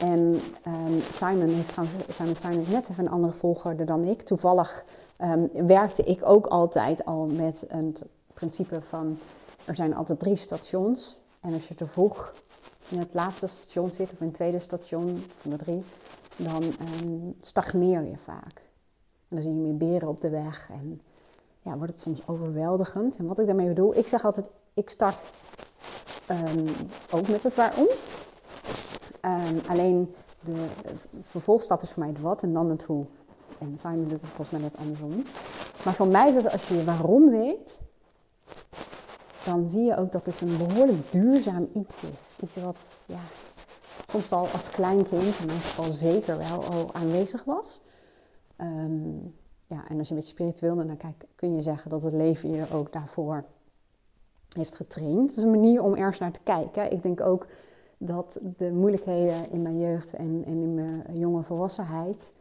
En 0.00 0.20
um, 0.66 1.00
Simon 1.12 1.48
heeft 1.48 1.74
Simon 2.40 2.64
net 2.70 2.88
even 2.90 3.04
een 3.04 3.12
andere 3.12 3.32
volger 3.32 3.86
dan 3.86 4.04
ik. 4.04 4.22
Toevallig 4.22 4.84
um, 5.20 5.50
werkte 5.66 6.02
ik 6.02 6.28
ook 6.28 6.46
altijd 6.46 7.04
al 7.04 7.26
met 7.26 7.64
het 7.68 8.04
principe 8.34 8.82
van 8.82 9.18
er 9.64 9.76
zijn 9.76 9.94
altijd 9.94 10.18
drie 10.18 10.36
stations. 10.36 11.20
En 11.40 11.52
als 11.52 11.68
je 11.68 11.74
te 11.74 11.86
vroeg 11.86 12.32
in 12.88 12.98
het 12.98 13.14
laatste 13.14 13.46
station 13.46 13.92
zit 13.92 14.12
of 14.12 14.20
in 14.20 14.26
het 14.26 14.34
tweede 14.34 14.58
station 14.58 15.24
van 15.40 15.50
de 15.50 15.56
drie, 15.56 15.84
dan 16.36 16.62
um, 17.02 17.34
stagneer 17.40 18.04
je 18.04 18.16
vaak. 18.24 18.62
Dan 19.28 19.40
zie 19.40 19.54
je 19.54 19.60
meer 19.60 19.76
beren 19.76 20.08
op 20.08 20.20
de 20.20 20.28
weg 20.30 20.68
en 20.70 21.00
ja, 21.62 21.76
wordt 21.76 21.92
het 21.92 22.00
soms 22.00 22.26
overweldigend. 22.26 23.16
En 23.16 23.26
wat 23.26 23.38
ik 23.38 23.46
daarmee 23.46 23.68
bedoel, 23.68 23.96
ik 23.96 24.06
zeg 24.06 24.24
altijd, 24.24 24.50
ik 24.74 24.90
start 24.90 25.24
um, 26.30 26.66
ook 27.10 27.28
met 27.28 27.42
het 27.42 27.54
waarom. 27.54 27.88
Um, 29.22 29.60
alleen 29.68 30.14
de 30.40 30.66
vervolgstap 31.22 31.82
is 31.82 31.90
voor 31.90 32.02
mij 32.02 32.12
het 32.12 32.20
wat 32.20 32.42
en 32.42 32.52
dan 32.52 32.70
het 32.70 32.82
hoe. 32.82 33.04
En 33.58 33.78
Simon 33.78 34.08
doet 34.08 34.20
het 34.20 34.30
volgens 34.30 34.50
mij 34.50 34.60
net 34.60 34.76
andersom. 34.76 35.24
Maar 35.84 35.94
voor 35.94 36.06
mij 36.06 36.32
is 36.32 36.46
als 36.46 36.68
je 36.68 36.76
je 36.76 36.84
waarom 36.84 37.30
weet, 37.30 37.80
dan 39.46 39.68
zie 39.68 39.84
je 39.84 39.96
ook 39.96 40.12
dat 40.12 40.26
het 40.26 40.40
een 40.40 40.56
behoorlijk 40.56 41.10
duurzaam 41.10 41.68
iets 41.74 42.02
is. 42.02 42.42
Iets 42.42 42.56
wat 42.56 43.00
ja, 43.06 43.20
soms 44.08 44.32
al 44.32 44.48
als 44.48 44.70
klein 44.70 45.08
kind, 45.08 45.38
in 45.38 45.46
mijn 45.46 45.58
geval 45.58 45.92
zeker 45.92 46.38
wel, 46.38 46.64
al 46.64 46.94
aanwezig 46.94 47.44
was. 47.44 47.80
Um, 48.60 49.34
ja, 49.66 49.88
en 49.88 49.98
als 49.98 50.08
je 50.08 50.14
een 50.14 50.20
beetje 50.20 50.34
spiritueel 50.34 50.74
naar 50.74 50.96
kijkt, 50.96 51.24
kun 51.34 51.54
je 51.54 51.60
zeggen 51.60 51.90
dat 51.90 52.02
het 52.02 52.12
leven 52.12 52.50
je 52.50 52.70
ook 52.72 52.92
daarvoor 52.92 53.44
heeft 54.56 54.74
getraind. 54.74 55.30
Het 55.30 55.36
is 55.36 55.42
een 55.42 55.50
manier 55.50 55.82
om 55.82 55.94
ergens 55.94 56.18
naar 56.18 56.32
te 56.32 56.40
kijken. 56.42 56.92
Ik 56.92 57.02
denk 57.02 57.20
ook 57.20 57.46
dat 57.98 58.40
de 58.56 58.72
moeilijkheden 58.72 59.50
in 59.50 59.62
mijn 59.62 59.78
jeugd 59.78 60.14
en, 60.14 60.42
en 60.46 60.62
in 60.62 60.74
mijn 60.74 61.04
jonge 61.12 61.42
volwassenheid, 61.42 62.32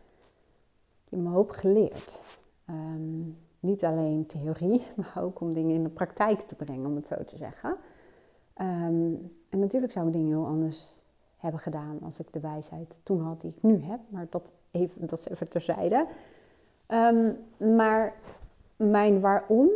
die 1.10 1.20
me 1.20 1.30
hoop 1.30 1.50
geleerd. 1.50 2.24
Um, 2.70 3.38
niet 3.66 3.86
alleen 3.86 4.26
theorie, 4.26 4.82
maar 4.98 5.24
ook 5.24 5.40
om 5.40 5.54
dingen 5.54 5.76
in 5.76 5.84
de 5.84 5.90
praktijk 5.90 6.40
te 6.40 6.56
brengen, 6.56 6.86
om 6.86 6.96
het 6.96 7.08
zo 7.08 7.24
te 7.24 7.38
zeggen. 7.38 7.70
Um, 8.62 9.32
en 9.50 9.60
natuurlijk 9.60 9.92
zou 9.92 10.08
ik 10.08 10.14
dingen 10.14 10.28
heel 10.28 10.46
anders 10.46 11.04
hebben 11.38 11.60
gedaan 11.60 12.00
als 12.04 12.20
ik 12.20 12.34
de 12.34 12.40
wijsheid 12.40 13.00
toen 13.04 13.22
had 13.22 13.42
die 13.42 13.52
ik 13.52 13.64
nu 13.64 13.82
heb. 13.82 14.00
Maar 14.10 14.28
dat, 14.30 14.54
even, 14.72 15.08
dat 15.08 15.20
is 15.20 15.28
even 15.30 15.48
terzijde. 15.48 16.08
Um, 16.88 17.38
maar 17.76 18.14
mijn 18.76 19.20
waarom 19.20 19.70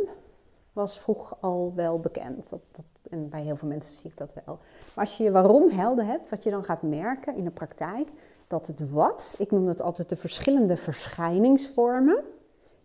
was 0.72 1.00
vroeg 1.00 1.36
al 1.40 1.72
wel 1.74 2.00
bekend. 2.00 2.50
Dat, 2.50 2.62
dat, 2.72 2.84
en 3.10 3.28
bij 3.28 3.42
heel 3.42 3.56
veel 3.56 3.68
mensen 3.68 3.94
zie 3.94 4.10
ik 4.10 4.16
dat 4.16 4.34
wel. 4.44 4.58
Maar 4.94 5.04
als 5.04 5.16
je 5.16 5.24
je 5.24 5.30
waarom 5.30 5.68
helder 5.68 6.04
hebt, 6.04 6.28
wat 6.28 6.42
je 6.42 6.50
dan 6.50 6.64
gaat 6.64 6.82
merken 6.82 7.34
in 7.34 7.44
de 7.44 7.50
praktijk, 7.50 8.08
dat 8.46 8.66
het 8.66 8.90
wat, 8.90 9.34
ik 9.38 9.50
noem 9.50 9.66
dat 9.66 9.82
altijd 9.82 10.08
de 10.08 10.16
verschillende 10.16 10.76
verschijningsvormen, 10.76 12.24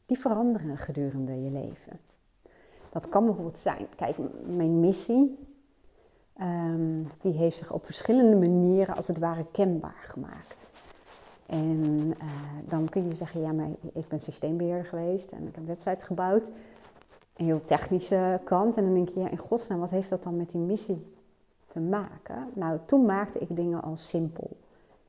die 0.05 0.19
veranderen 0.19 0.77
gedurende 0.77 1.43
je 1.43 1.51
leven. 1.51 2.00
Dat 2.91 3.09
kan 3.09 3.25
bijvoorbeeld 3.25 3.57
zijn, 3.57 3.88
kijk, 3.95 4.17
mijn 4.45 4.79
missie, 4.79 5.38
um, 6.41 7.07
die 7.21 7.33
heeft 7.33 7.57
zich 7.57 7.71
op 7.71 7.85
verschillende 7.85 8.47
manieren 8.47 8.95
als 8.95 9.07
het 9.07 9.19
ware 9.19 9.45
kenbaar 9.51 9.97
gemaakt. 10.00 10.71
En 11.45 12.05
uh, 12.05 12.25
dan 12.67 12.89
kun 12.89 13.07
je 13.07 13.15
zeggen, 13.15 13.41
ja, 13.41 13.51
maar 13.51 13.69
ik 13.93 14.07
ben 14.07 14.19
systeembeheerder 14.19 14.85
geweest 14.85 15.31
en 15.31 15.47
ik 15.47 15.55
heb 15.55 15.65
websites 15.65 16.03
gebouwd 16.03 16.51
een 17.35 17.45
heel 17.45 17.63
technische 17.63 18.41
kant. 18.43 18.77
En 18.77 18.83
dan 18.83 18.93
denk 18.93 19.09
je, 19.09 19.19
ja, 19.19 19.29
in 19.29 19.38
godsnaam, 19.38 19.79
wat 19.79 19.89
heeft 19.89 20.09
dat 20.09 20.24
dan 20.24 20.35
met 20.35 20.50
die 20.50 20.62
missie 20.62 21.13
te 21.67 21.79
maken? 21.79 22.50
Nou, 22.53 22.79
toen 22.85 23.05
maakte 23.05 23.39
ik 23.39 23.55
dingen 23.55 23.81
al 23.81 23.95
simpel. 23.95 24.57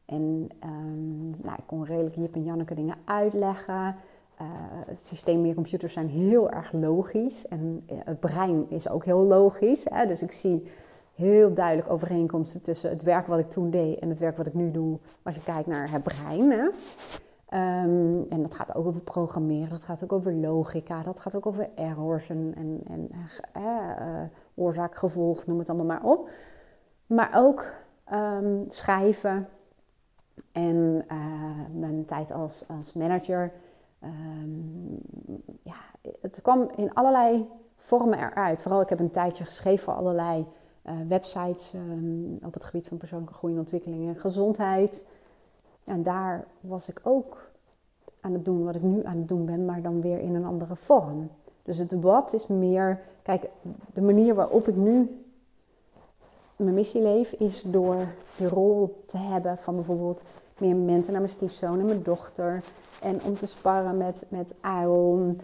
En 0.05 0.49
um, 0.65 1.31
nou, 1.31 1.57
ik 1.57 1.67
kon 1.67 1.85
redelijk 1.85 2.17
Jip 2.17 2.35
en 2.35 2.45
Janneke 2.45 2.75
dingen 2.75 2.97
uitleggen. 3.05 3.95
Uh, 4.41 4.47
systemen 4.93 5.47
in 5.47 5.55
computers 5.55 5.93
zijn 5.93 6.09
heel 6.09 6.51
erg 6.51 6.73
logisch. 6.73 7.49
En 7.49 7.85
het 7.87 8.21
brein 8.21 8.71
is 8.71 8.89
ook 8.89 9.05
heel 9.05 9.23
logisch. 9.23 9.87
Hè? 9.91 10.07
Dus 10.07 10.23
ik 10.23 10.33
zie 10.33 10.71
heel 11.15 11.55
duidelijk 11.55 11.91
overeenkomsten 11.91 12.63
tussen 12.63 12.91
het 12.91 13.03
werk 13.03 13.27
wat 13.27 13.39
ik 13.39 13.51
toen 13.51 13.71
deed 13.71 13.99
en 13.99 14.09
het 14.09 14.19
werk 14.19 14.37
wat 14.37 14.47
ik 14.47 14.55
nu 14.55 14.71
doe. 14.71 14.99
Als 15.23 15.35
je 15.35 15.43
kijkt 15.43 15.67
naar 15.67 15.91
het 15.91 16.03
brein. 16.03 16.51
Hè? 16.51 16.69
Ehm, 17.49 18.23
en 18.29 18.43
dat 18.43 18.55
gaat 18.55 18.75
ook 18.75 18.87
over 18.87 19.01
programmeren, 19.01 19.69
dat 19.69 19.85
gaat 19.85 20.05
ook 20.05 20.13
over 20.13 20.33
logica, 20.33 21.03
dat 21.03 21.21
gaat 21.21 21.35
ook 21.35 21.47
over 21.47 21.69
errors 21.75 22.29
en, 22.29 22.53
en, 22.57 22.81
en 22.89 23.09
uh, 23.57 24.23
oorzaak, 24.55 24.97
gevolg, 24.97 25.47
noem 25.47 25.59
het 25.59 25.69
allemaal 25.69 25.87
maar 25.87 26.11
op. 26.11 26.29
Maar 27.07 27.31
ook 27.35 27.73
um, 28.13 28.65
schrijven 28.69 29.49
en 30.53 31.07
mijn 31.73 32.05
tijd 32.05 32.33
als, 32.33 32.65
als 32.69 32.93
manager. 32.93 33.53
Um, 34.07 35.01
ja, 35.63 35.77
het 36.21 36.43
kwam 36.43 36.71
in 36.77 36.95
allerlei 36.95 37.49
vormen 37.77 38.19
eruit. 38.19 38.63
Vooral 38.63 38.81
ik 38.81 38.89
heb 38.89 39.01
een 39.01 39.11
tijdje 39.11 39.45
geschreven 39.45 39.85
voor 39.85 39.95
allerlei 39.95 40.47
uh, 40.87 40.93
websites 41.09 41.75
op 42.43 42.55
het 42.55 42.65
gebied 42.65 42.89
van 42.89 42.97
persoonlijke 42.97 43.35
groei 43.35 43.53
en 43.53 43.59
ontwikkeling 43.59 44.09
en 44.09 44.17
gezondheid. 44.17 45.07
En 45.85 46.03
daar 46.03 46.47
was 46.61 46.89
ik 46.89 47.01
ook 47.03 47.51
aan 48.21 48.33
het 48.33 48.45
doen 48.45 48.65
wat 48.65 48.75
ik 48.75 48.83
nu 48.83 49.05
aan 49.05 49.17
het 49.17 49.29
doen 49.29 49.47
ben, 49.47 49.65
maar 49.65 49.83
dan 49.83 50.01
weer 50.01 50.19
in 50.19 50.35
een 50.35 50.45
andere 50.45 50.77
vorm. 50.77 51.31
Dus 51.63 51.79
het 51.79 51.91
debat 51.91 52.33
is 52.33 52.47
meer, 52.47 53.01
kijk, 53.23 53.49
de 53.93 54.03
manier 54.03 54.35
waarop 54.35 54.69
ik 54.69 54.77
nu 54.77 55.25
mijn 56.57 56.75
missie 56.75 57.03
leef, 57.03 57.33
is 57.33 57.63
door 57.63 57.97
de 58.37 58.49
rol 58.49 59.03
te 59.07 59.19
hebben 59.19 59.59
van 59.59 59.75
bijvoorbeeld 59.75 60.25
meer 60.61 60.77
mensen 60.77 61.13
naar 61.13 61.23
mijn 61.23 61.35
stiefzoon 61.35 61.81
en 61.81 61.87
mijn 61.87 62.03
dochter. 62.03 62.63
En 63.03 63.23
om 63.23 63.35
te 63.35 63.47
sparren 63.47 63.97
met, 63.97 64.27
met 64.29 64.55
Aaron 64.61 65.41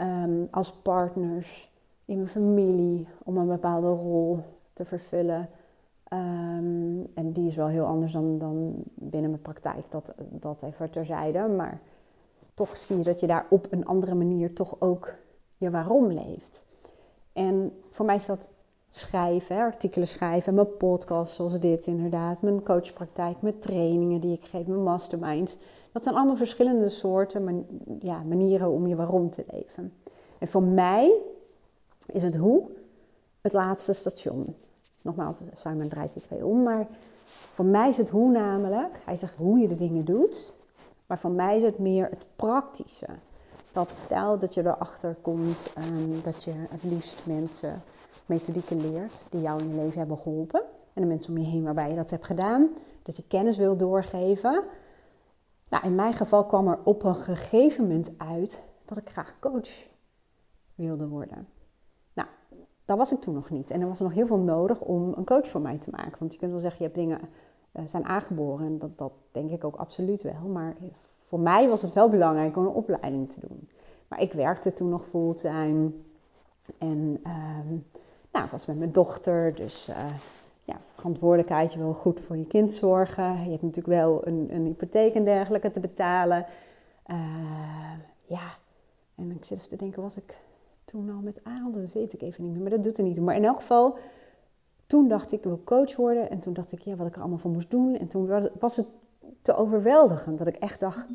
um, 0.00 0.48
als 0.50 0.72
partners 0.72 1.70
in 2.04 2.16
mijn 2.16 2.28
familie, 2.28 3.08
om 3.24 3.36
een 3.36 3.46
bepaalde 3.46 3.88
rol 3.88 4.38
te 4.72 4.84
vervullen. 4.84 5.48
Um, 6.12 7.06
en 7.14 7.32
die 7.32 7.46
is 7.46 7.56
wel 7.56 7.66
heel 7.66 7.84
anders 7.84 8.12
dan, 8.12 8.38
dan 8.38 8.72
binnen 8.94 9.30
mijn 9.30 9.42
praktijk, 9.42 9.84
dat, 9.90 10.14
dat 10.30 10.62
even 10.62 10.90
terzijde. 10.90 11.48
Maar 11.48 11.80
toch 12.54 12.76
zie 12.76 12.98
je 12.98 13.04
dat 13.04 13.20
je 13.20 13.26
daar 13.26 13.46
op 13.50 13.66
een 13.70 13.86
andere 13.86 14.14
manier 14.14 14.54
toch 14.54 14.76
ook 14.78 15.14
je 15.56 15.70
waarom 15.70 16.12
leeft. 16.12 16.64
En 17.32 17.72
voor 17.90 18.06
mij 18.06 18.14
is 18.14 18.26
dat 18.26 18.50
schrijven, 18.92 19.56
artikelen 19.56 20.08
schrijven, 20.08 20.54
mijn 20.54 20.76
podcast 20.76 21.34
zoals 21.34 21.60
dit 21.60 21.86
inderdaad, 21.86 22.42
mijn 22.42 22.62
coachpraktijk, 22.62 23.42
mijn 23.42 23.58
trainingen 23.58 24.20
die 24.20 24.32
ik 24.32 24.44
geef, 24.44 24.66
mijn 24.66 24.82
masterminds. 24.82 25.56
Dat 25.92 26.02
zijn 26.02 26.14
allemaal 26.14 26.36
verschillende 26.36 26.88
soorten 26.88 27.66
ja, 28.00 28.22
manieren 28.22 28.70
om 28.70 28.86
je 28.86 28.96
waarom 28.96 29.30
te 29.30 29.44
leven. 29.50 29.92
En 30.38 30.48
voor 30.48 30.62
mij 30.62 31.12
is 32.12 32.22
het 32.22 32.36
hoe 32.36 32.70
het 33.40 33.52
laatste 33.52 33.92
station. 33.92 34.56
Nogmaals, 35.02 35.38
Simon 35.52 35.88
draait 35.88 36.12
die 36.12 36.22
twee 36.22 36.46
om, 36.46 36.62
maar 36.62 36.86
voor 37.24 37.64
mij 37.64 37.88
is 37.88 37.96
het 37.96 38.10
hoe 38.10 38.30
namelijk. 38.30 39.00
Hij 39.04 39.16
zegt 39.16 39.36
hoe 39.36 39.58
je 39.58 39.68
de 39.68 39.76
dingen 39.76 40.04
doet, 40.04 40.54
maar 41.06 41.18
voor 41.18 41.30
mij 41.30 41.56
is 41.56 41.62
het 41.62 41.78
meer 41.78 42.08
het 42.10 42.26
praktische. 42.36 43.08
Dat 43.72 43.92
stel 43.94 44.38
dat 44.38 44.54
je 44.54 44.60
erachter 44.60 45.16
komt 45.22 45.72
um, 45.78 46.22
dat 46.22 46.44
je 46.44 46.52
het 46.54 46.82
liefst 46.82 47.26
mensen 47.26 47.82
methodieken 48.30 48.90
leert 48.90 49.26
die 49.30 49.40
jou 49.40 49.62
in 49.62 49.68
je 49.68 49.74
leven 49.74 49.98
hebben 49.98 50.18
geholpen. 50.18 50.62
En 50.92 51.02
de 51.02 51.08
mensen 51.08 51.32
om 51.32 51.38
je 51.38 51.46
heen 51.46 51.64
waarbij 51.64 51.88
je 51.88 51.96
dat 51.96 52.10
hebt 52.10 52.26
gedaan. 52.26 52.68
Dat 53.02 53.16
je 53.16 53.26
kennis 53.26 53.56
wil 53.56 53.76
doorgeven. 53.76 54.64
Nou, 55.70 55.84
in 55.84 55.94
mijn 55.94 56.12
geval 56.12 56.46
kwam 56.46 56.68
er 56.68 56.78
op 56.84 57.02
een 57.02 57.14
gegeven 57.14 57.82
moment 57.82 58.12
uit 58.16 58.62
dat 58.84 58.98
ik 58.98 59.10
graag 59.10 59.36
coach 59.40 59.88
wilde 60.74 61.08
worden. 61.08 61.48
Nou, 62.12 62.28
dat 62.84 62.96
was 62.96 63.12
ik 63.12 63.20
toen 63.20 63.34
nog 63.34 63.50
niet. 63.50 63.70
En 63.70 63.80
er 63.80 63.88
was 63.88 64.00
nog 64.00 64.12
heel 64.12 64.26
veel 64.26 64.40
nodig 64.40 64.80
om 64.80 65.12
een 65.16 65.24
coach 65.24 65.48
voor 65.48 65.60
mij 65.60 65.78
te 65.78 65.90
maken. 65.90 66.18
Want 66.18 66.32
je 66.32 66.38
kunt 66.38 66.50
wel 66.50 66.60
zeggen, 66.60 66.78
je 66.78 66.84
hebt 66.84 66.98
dingen 66.98 67.20
uh, 67.72 67.82
zijn 67.86 68.04
aangeboren. 68.04 68.66
En 68.66 68.78
dat, 68.78 68.98
dat 68.98 69.12
denk 69.30 69.50
ik 69.50 69.64
ook 69.64 69.76
absoluut 69.76 70.22
wel. 70.22 70.48
Maar 70.48 70.76
voor 71.22 71.40
mij 71.40 71.68
was 71.68 71.82
het 71.82 71.92
wel 71.92 72.08
belangrijk 72.08 72.56
om 72.56 72.66
een 72.66 72.72
opleiding 72.72 73.32
te 73.32 73.40
doen. 73.40 73.68
Maar 74.08 74.20
ik 74.20 74.32
werkte 74.32 74.72
toen 74.72 74.88
nog 74.88 75.06
fulltime. 75.06 75.90
En 76.78 77.20
uh, 77.26 77.58
nou, 78.32 78.44
ik 78.44 78.50
was 78.50 78.66
met 78.66 78.78
mijn 78.78 78.92
dochter, 78.92 79.54
dus 79.54 79.88
uh, 79.88 79.96
ja, 80.64 80.76
verantwoordelijkheid, 80.94 81.72
je 81.72 81.78
wil 81.78 81.94
goed 81.94 82.20
voor 82.20 82.36
je 82.36 82.46
kind 82.46 82.72
zorgen. 82.72 83.24
Je 83.24 83.50
hebt 83.50 83.62
natuurlijk 83.62 83.86
wel 83.86 84.26
een, 84.26 84.48
een 84.50 84.64
hypotheek 84.64 85.14
en 85.14 85.24
dergelijke 85.24 85.70
te 85.70 85.80
betalen. 85.80 86.46
Uh, 87.06 87.92
ja, 88.26 88.58
en 89.14 89.30
ik 89.30 89.44
zit 89.44 89.58
even 89.58 89.68
te 89.68 89.76
denken, 89.76 90.02
was 90.02 90.16
ik 90.16 90.40
toen 90.84 91.10
al 91.10 91.20
met 91.20 91.40
Aaron? 91.44 91.72
Dat 91.72 91.92
weet 91.92 92.12
ik 92.12 92.22
even 92.22 92.44
niet 92.44 92.52
meer, 92.52 92.62
maar 92.62 92.70
dat 92.70 92.84
doet 92.84 92.98
er 92.98 93.04
niet 93.04 93.14
toe. 93.14 93.24
Maar 93.24 93.36
in 93.36 93.44
elk 93.44 93.56
geval, 93.56 93.98
toen 94.86 95.08
dacht 95.08 95.32
ik, 95.32 95.38
ik 95.38 95.44
wil 95.44 95.60
coach 95.64 95.96
worden. 95.96 96.30
En 96.30 96.40
toen 96.40 96.52
dacht 96.52 96.72
ik, 96.72 96.80
ja, 96.80 96.96
wat 96.96 97.06
ik 97.06 97.14
er 97.14 97.20
allemaal 97.20 97.38
voor 97.38 97.50
moest 97.50 97.70
doen. 97.70 97.96
En 97.96 98.06
toen 98.06 98.26
was, 98.26 98.48
was 98.58 98.76
het 98.76 98.86
te 99.42 99.54
overweldigend, 99.54 100.38
dat 100.38 100.46
ik 100.46 100.56
echt 100.56 100.80
dacht, 100.80 101.08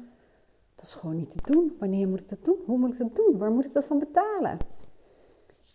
dat 0.75 0.85
is 0.85 0.93
gewoon 0.93 1.15
niet 1.15 1.31
te 1.31 1.51
doen. 1.51 1.75
Wanneer 1.79 2.07
moet 2.07 2.19
ik 2.19 2.29
dat 2.29 2.45
doen? 2.45 2.57
Hoe 2.65 2.77
moet 2.77 2.91
ik 2.91 2.97
dat 2.97 3.15
doen? 3.15 3.37
Waar 3.37 3.51
moet 3.51 3.65
ik 3.65 3.73
dat 3.73 3.85
van 3.85 3.99
betalen? 3.99 4.57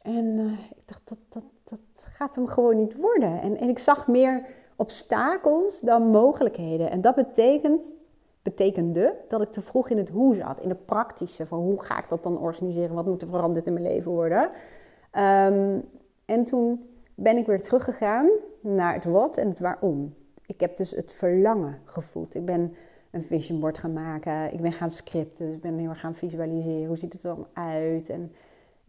En 0.02 0.24
uh, 0.38 0.52
ik 0.52 0.82
dacht, 0.84 1.08
dat, 1.08 1.18
dat, 1.28 1.44
dat 1.64 1.80
gaat 1.94 2.34
hem 2.34 2.46
gewoon 2.46 2.76
niet 2.76 2.96
worden. 2.96 3.40
En, 3.40 3.56
en 3.56 3.68
ik 3.68 3.78
zag 3.78 4.06
meer 4.06 4.46
obstakels 4.76 5.80
dan 5.80 6.02
mogelijkheden. 6.02 6.90
En 6.90 7.00
dat 7.00 7.14
betekent, 7.14 7.94
betekende 8.42 9.14
dat 9.28 9.40
ik 9.42 9.48
te 9.48 9.60
vroeg 9.60 9.88
in 9.90 9.96
het 9.96 10.08
hoe 10.08 10.34
zat. 10.34 10.60
In 10.60 10.68
de 10.68 10.74
praktische, 10.74 11.46
van 11.46 11.58
hoe 11.58 11.80
ga 11.80 11.98
ik 11.98 12.08
dat 12.08 12.22
dan 12.22 12.38
organiseren? 12.38 12.94
Wat 12.94 13.06
moet 13.06 13.22
er 13.22 13.28
veranderd 13.28 13.66
in 13.66 13.72
mijn 13.72 13.86
leven 13.86 14.10
worden? 14.10 14.42
Um, 14.42 15.82
en 16.24 16.44
toen 16.44 16.88
ben 17.14 17.36
ik 17.36 17.46
weer 17.46 17.62
teruggegaan 17.62 18.28
naar 18.60 18.94
het 18.94 19.04
wat 19.04 19.36
en 19.36 19.48
het 19.48 19.60
waarom. 19.60 20.14
Ik 20.46 20.60
heb 20.60 20.76
dus 20.76 20.90
het 20.90 21.12
verlangen 21.12 21.78
gevoeld. 21.84 22.34
Ik 22.34 22.44
ben 22.44 22.74
een 23.10 23.22
vision 23.22 23.60
board 23.60 23.78
gaan 23.78 23.92
maken. 23.92 24.52
Ik 24.52 24.60
ben 24.60 24.72
gaan 24.72 24.90
scripten. 24.90 25.52
Ik 25.52 25.60
ben 25.60 25.78
heel 25.78 25.88
erg 25.88 26.00
gaan 26.00 26.14
visualiseren. 26.14 26.86
Hoe 26.86 26.98
ziet 26.98 27.12
het 27.12 27.22
dan 27.22 27.46
uit? 27.52 28.08
En 28.08 28.32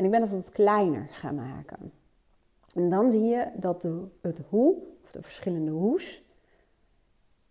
en 0.02 0.08
ik 0.08 0.14
ben 0.14 0.20
dat 0.20 0.30
wat 0.30 0.50
kleiner 0.50 1.08
gaan 1.08 1.36
maken. 1.36 1.92
En 2.76 2.90
dan 2.90 3.12
zie 3.12 3.24
je 3.24 3.48
dat 3.56 3.82
de, 3.82 4.08
het 4.22 4.42
hoe, 4.50 4.76
of 5.04 5.12
de 5.12 5.22
verschillende 5.22 5.72
hoes, 5.72 6.24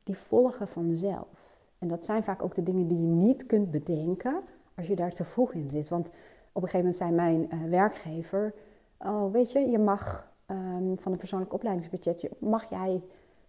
die 0.02 0.16
volgen 0.16 0.68
vanzelf. 0.68 1.58
En 1.78 1.88
dat 1.88 2.04
zijn 2.04 2.22
vaak 2.22 2.42
ook 2.42 2.54
de 2.54 2.62
dingen 2.62 2.88
die 2.88 3.00
je 3.00 3.06
niet 3.06 3.46
kunt 3.46 3.70
bedenken 3.70 4.42
als 4.76 4.86
je 4.86 4.96
daar 4.96 5.10
te 5.10 5.24
vroeg 5.24 5.52
in 5.52 5.70
zit. 5.70 5.88
Want 5.88 6.08
op 6.52 6.62
een 6.62 6.68
gegeven 6.68 6.78
moment 6.78 6.96
zei 6.96 7.12
mijn 7.12 7.48
uh, 7.54 7.70
werkgever, 7.70 8.54
oh 8.98 9.32
weet 9.32 9.52
je, 9.52 9.58
je 9.58 9.78
mag 9.78 10.32
um, 10.46 10.98
van 10.98 11.12
een 11.12 11.18
persoonlijk 11.18 11.52
opleidingsbudget, 11.52 12.28
mag 12.38 12.70
jij 12.70 13.02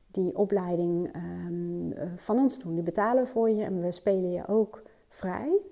die 0.07 0.37
opleiding 0.37 1.15
um, 1.15 1.93
van 2.15 2.37
ons 2.37 2.59
doen. 2.59 2.73
Die 2.73 2.83
betalen 2.83 3.27
voor 3.27 3.49
je 3.49 3.63
en 3.63 3.81
we 3.81 3.91
spelen 3.91 4.31
je 4.31 4.47
ook 4.47 4.81
vrij. 5.09 5.70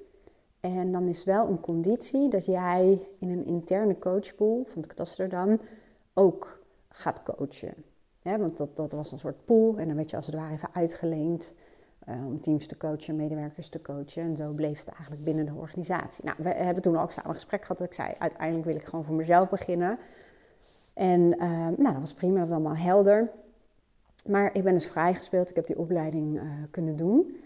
En 0.59 0.91
dan 0.91 1.07
is 1.07 1.23
wel 1.23 1.47
een 1.47 1.59
conditie 1.59 2.29
dat 2.29 2.45
jij 2.45 3.07
in 3.19 3.29
een 3.29 3.45
interne 3.45 3.99
coachpool 3.99 4.63
van 4.67 4.77
het 4.81 4.87
kataster 4.87 5.29
dan 5.29 5.59
ook 6.13 6.61
gaat 6.89 7.23
coachen. 7.23 7.73
want 8.21 8.57
dat, 8.57 8.75
dat 8.75 8.91
was 8.91 9.11
een 9.11 9.19
soort 9.19 9.45
pool 9.45 9.77
en 9.77 9.87
dan 9.87 9.95
werd 9.95 10.09
je 10.09 10.15
als 10.15 10.25
het 10.25 10.35
ware 10.35 10.53
even 10.53 10.69
uitgeleend 10.73 11.53
uh, 12.09 12.25
om 12.25 12.41
teams 12.41 12.67
te 12.67 12.77
coachen, 12.77 13.15
medewerkers 13.15 13.69
te 13.69 13.81
coachen. 13.81 14.23
En 14.23 14.35
zo 14.35 14.51
bleef 14.51 14.79
het 14.79 14.87
eigenlijk 14.87 15.23
binnen 15.23 15.45
de 15.45 15.53
organisatie. 15.53 16.25
Nou, 16.25 16.37
we 16.39 16.49
hebben 16.49 16.83
toen 16.83 16.97
ook 16.97 17.11
samen 17.11 17.33
gesprek 17.33 17.61
gehad 17.61 17.77
dat 17.77 17.87
ik 17.87 17.93
zei, 17.93 18.13
uiteindelijk 18.17 18.65
wil 18.65 18.75
ik 18.75 18.85
gewoon 18.85 19.05
voor 19.05 19.15
mezelf 19.15 19.49
beginnen. 19.49 19.97
En 20.93 21.21
uh, 21.21 21.49
nou, 21.49 21.83
dat 21.83 21.99
was 21.99 22.13
prima, 22.13 22.39
dat 22.39 22.47
was 22.47 22.57
allemaal 22.57 22.75
helder. 22.75 23.31
Maar 24.25 24.49
ik 24.53 24.63
ben 24.63 24.73
dus 24.73 24.87
vrijgespeeld, 24.87 25.49
ik 25.49 25.55
heb 25.55 25.67
die 25.67 25.79
opleiding 25.79 26.35
uh, 26.35 26.43
kunnen 26.71 26.95
doen. 26.95 27.37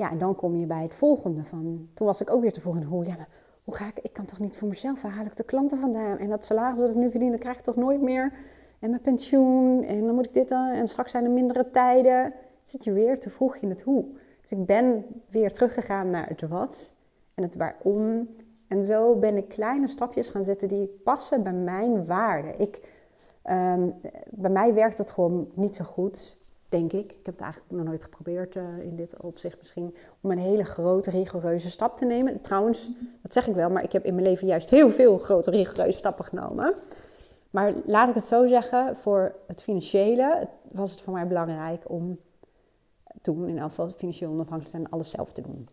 Ja, 0.00 0.10
en 0.10 0.18
dan 0.18 0.34
kom 0.34 0.56
je 0.56 0.66
bij 0.66 0.82
het 0.82 0.94
volgende 0.94 1.44
van, 1.44 1.88
toen 1.92 2.06
was 2.06 2.20
ik 2.20 2.30
ook 2.30 2.40
weer 2.40 2.52
te 2.52 2.60
in 2.64 2.82
hoe, 2.82 3.04
ja, 3.04 3.16
maar 3.16 3.28
hoe 3.64 3.74
ga 3.74 3.86
ik, 3.86 3.98
ik 3.98 4.12
kan 4.12 4.24
toch 4.24 4.38
niet 4.38 4.56
voor 4.56 4.68
mezelf, 4.68 5.02
waar 5.02 5.12
haal 5.12 5.24
ik 5.24 5.36
de 5.36 5.44
klanten 5.44 5.78
vandaan? 5.78 6.18
En 6.18 6.28
dat 6.28 6.44
salaris 6.44 6.78
wat 6.78 6.90
ik 6.90 6.96
nu 6.96 7.10
verdien, 7.10 7.38
krijg 7.38 7.56
ik 7.56 7.64
toch 7.64 7.76
nooit 7.76 8.00
meer? 8.00 8.32
En 8.78 8.90
mijn 8.90 9.02
pensioen, 9.02 9.84
en 9.84 10.06
dan 10.06 10.14
moet 10.14 10.26
ik 10.26 10.34
dit 10.34 10.48
dan, 10.48 10.68
en 10.68 10.88
straks 10.88 11.10
zijn 11.10 11.24
er 11.24 11.30
mindere 11.30 11.70
tijden. 11.70 12.32
zit 12.62 12.84
je 12.84 12.92
weer 12.92 13.18
te 13.18 13.30
vroeg 13.30 13.56
in 13.56 13.68
het 13.68 13.82
hoe. 13.82 14.04
Dus 14.40 14.50
ik 14.50 14.66
ben 14.66 15.04
weer 15.28 15.52
teruggegaan 15.52 16.10
naar 16.10 16.28
het 16.28 16.48
wat 16.48 16.94
en 17.34 17.42
het 17.42 17.56
waarom. 17.56 18.28
En 18.68 18.82
zo 18.82 19.14
ben 19.16 19.36
ik 19.36 19.48
kleine 19.48 19.86
stapjes 19.86 20.30
gaan 20.30 20.44
zetten 20.44 20.68
die 20.68 20.86
passen 21.04 21.42
bij 21.42 21.52
mijn 21.52 22.06
waarden. 22.06 22.58
Ik, 22.58 22.88
um, 23.50 23.94
bij 24.30 24.50
mij 24.50 24.74
werkt 24.74 24.98
het 24.98 25.10
gewoon 25.10 25.50
niet 25.54 25.76
zo 25.76 25.84
goed 25.84 26.38
denk 26.70 26.92
ik. 26.92 27.10
Ik 27.12 27.26
heb 27.26 27.34
het 27.34 27.42
eigenlijk 27.42 27.72
nog 27.72 27.84
nooit 27.84 28.04
geprobeerd 28.04 28.56
uh, 28.56 28.78
in 28.82 28.96
dit 28.96 29.20
opzicht 29.20 29.58
misschien. 29.58 29.94
Om 30.20 30.30
een 30.30 30.38
hele 30.38 30.64
grote, 30.64 31.10
rigoureuze 31.10 31.70
stap 31.70 31.96
te 31.96 32.04
nemen. 32.04 32.40
Trouwens, 32.40 32.90
dat 33.22 33.32
zeg 33.32 33.46
ik 33.48 33.54
wel, 33.54 33.70
maar 33.70 33.82
ik 33.82 33.92
heb 33.92 34.04
in 34.04 34.14
mijn 34.14 34.26
leven 34.26 34.46
juist 34.46 34.70
heel 34.70 34.90
veel 34.90 35.18
grote, 35.18 35.50
rigoureuze 35.50 35.98
stappen 35.98 36.24
genomen. 36.24 36.74
Maar 37.50 37.72
laat 37.84 38.08
ik 38.08 38.14
het 38.14 38.26
zo 38.26 38.46
zeggen, 38.46 38.96
voor 38.96 39.34
het 39.46 39.62
financiële 39.62 40.48
was 40.72 40.90
het 40.90 41.00
voor 41.00 41.12
mij 41.12 41.26
belangrijk 41.26 41.90
om 41.90 42.18
toen 43.20 43.48
in 43.48 43.58
elk 43.58 43.68
geval 43.68 43.90
financieel 43.96 44.30
onafhankelijk 44.30 44.70
zijn 44.70 44.90
alles 44.90 45.10
zelf 45.10 45.32
te 45.32 45.42
doen. 45.42 45.68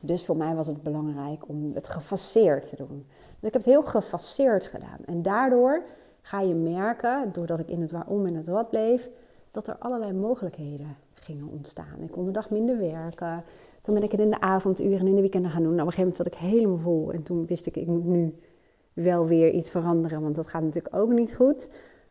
Dus 0.00 0.24
voor 0.24 0.36
mij 0.36 0.54
was 0.54 0.66
het 0.66 0.82
belangrijk 0.82 1.48
om 1.48 1.70
het 1.74 1.88
gefaseerd 1.88 2.68
te 2.68 2.76
doen. 2.76 3.06
Dus 3.08 3.48
ik 3.48 3.52
heb 3.52 3.54
het 3.54 3.64
heel 3.64 3.82
gefaseerd 3.82 4.66
gedaan. 4.66 4.98
En 5.06 5.22
daardoor 5.22 5.82
ga 6.20 6.40
je 6.40 6.54
merken, 6.54 7.32
doordat 7.32 7.58
ik 7.58 7.68
in 7.68 7.80
het 7.80 7.92
waarom 7.92 8.26
en 8.26 8.34
het 8.34 8.46
wat 8.46 8.70
bleef, 8.70 9.10
dat 9.56 9.68
er 9.68 9.76
allerlei 9.78 10.12
mogelijkheden 10.12 10.96
gingen 11.14 11.48
ontstaan. 11.48 12.02
Ik 12.02 12.10
kon 12.10 12.24
de 12.24 12.30
dag 12.30 12.50
minder 12.50 12.78
werken. 12.78 13.44
Toen 13.82 13.94
ben 13.94 14.02
ik 14.02 14.10
het 14.10 14.20
in 14.20 14.30
de 14.30 14.40
avonduren 14.40 14.98
en 14.98 15.06
in 15.06 15.14
de 15.14 15.20
weekenden 15.20 15.50
gaan 15.50 15.62
doen. 15.62 15.74
Nou, 15.74 15.82
op 15.82 15.86
een 15.86 15.92
gegeven 15.92 16.22
moment 16.22 16.36
zat 16.36 16.50
ik 16.50 16.54
helemaal 16.56 16.78
vol. 16.78 17.12
En 17.12 17.22
toen 17.22 17.46
wist 17.46 17.66
ik, 17.66 17.76
ik 17.76 17.86
moet 17.86 18.04
nu 18.04 18.34
wel 18.92 19.26
weer 19.26 19.50
iets 19.50 19.70
veranderen, 19.70 20.22
want 20.22 20.34
dat 20.34 20.46
gaat 20.46 20.62
natuurlijk 20.62 20.96
ook 20.96 21.12
niet 21.12 21.34
goed. 21.34 21.70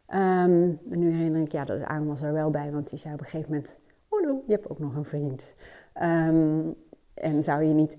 Um, 0.09 0.79
en 0.89 0.99
nu 0.99 1.11
herinner 1.11 1.41
ik, 1.41 1.51
ja, 1.51 1.65
de 1.65 1.85
Aan 1.85 2.07
was 2.07 2.21
er 2.21 2.33
wel 2.33 2.49
bij, 2.49 2.71
want 2.71 2.89
die 2.89 2.99
zei 2.99 3.13
op 3.13 3.19
een 3.19 3.25
gegeven 3.25 3.51
moment... 3.51 3.77
Oh 4.09 4.43
je 4.47 4.53
hebt 4.53 4.69
ook 4.69 4.79
nog 4.79 4.95
een 4.95 5.05
vriend. 5.05 5.55
Um, 6.01 6.75
en 7.13 7.43
zou 7.43 7.63
je 7.63 7.73
niet 7.73 7.97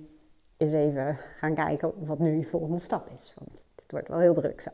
eens 0.56 0.72
even 0.72 1.16
gaan 1.36 1.54
kijken 1.54 1.92
wat 2.06 2.18
nu 2.18 2.36
je 2.36 2.44
volgende 2.44 2.78
stap 2.78 3.10
is? 3.14 3.34
Want 3.38 3.66
het 3.74 3.90
wordt 3.90 4.08
wel 4.08 4.18
heel 4.18 4.34
druk 4.34 4.60
zo. 4.60 4.70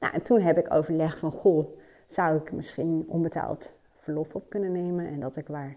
Nou, 0.00 0.14
en 0.14 0.22
toen 0.22 0.40
heb 0.40 0.58
ik 0.58 0.74
overlegd 0.74 1.18
van, 1.18 1.30
goh, 1.30 1.72
zou 2.06 2.36
ik 2.36 2.52
misschien 2.52 3.04
onbetaald 3.08 3.74
verlof 4.06 4.34
op 4.34 4.50
kunnen 4.50 4.72
nemen? 4.72 5.06
En 5.06 5.20
dat 5.20 5.36
ik 5.36 5.48
waar 5.48 5.76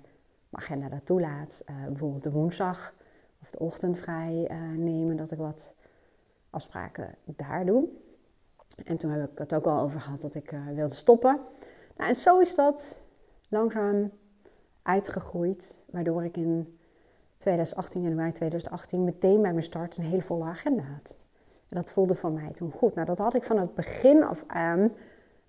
mijn 0.50 0.64
agenda 0.64 0.90
dat 0.90 1.06
toelaat, 1.06 1.64
uh, 1.70 1.86
bijvoorbeeld 1.86 2.24
de 2.24 2.32
woensdag 2.32 2.94
of 3.42 3.52
de 3.52 3.60
ochtend 3.60 3.98
vrij 3.98 4.50
uh, 4.52 4.78
nemen, 4.78 5.18
dat 5.18 5.32
ik 5.32 5.38
wat 5.38 5.74
afspraken 6.50 7.10
daar 7.26 7.66
doe. 7.66 7.88
En 8.86 8.98
toen 8.98 9.12
heb 9.12 9.32
ik 9.32 9.38
het 9.38 9.54
ook 9.54 9.66
al 9.66 9.80
over 9.80 10.02
gehad 10.02 10.22
dat 10.22 10.36
ik 10.36 10.52
uh, 10.52 10.68
wilde 10.68 10.94
stoppen. 10.94 11.40
Nou, 11.98 12.10
en 12.10 12.16
zo 12.16 12.40
is 12.40 12.56
dat 12.56 13.02
langzaam 13.50 14.12
uitgegroeid, 14.82 15.80
waardoor 15.86 16.24
ik 16.24 16.38
in 16.38 16.80
2018, 17.38 18.02
januari 18.02 18.32
2018, 18.32 19.04
meteen 19.04 19.42
bij 19.42 19.52
mijn 19.52 19.64
start 19.64 19.98
een 19.98 20.04
hele 20.04 20.22
volle 20.22 20.46
agenda 20.46 20.84
had. 20.84 21.18
En 21.68 21.76
dat 21.76 21.92
voelde 21.92 22.16
voor 22.16 22.32
mij 22.32 22.52
toen 22.52 22.72
goed. 22.72 22.96
Nou, 22.96 23.06
dat 23.06 23.18
had 23.18 23.34
ik 23.34 23.44
van 23.44 23.58
het 23.58 23.76
begin 23.76 24.24
af 24.24 24.44
aan 24.48 24.92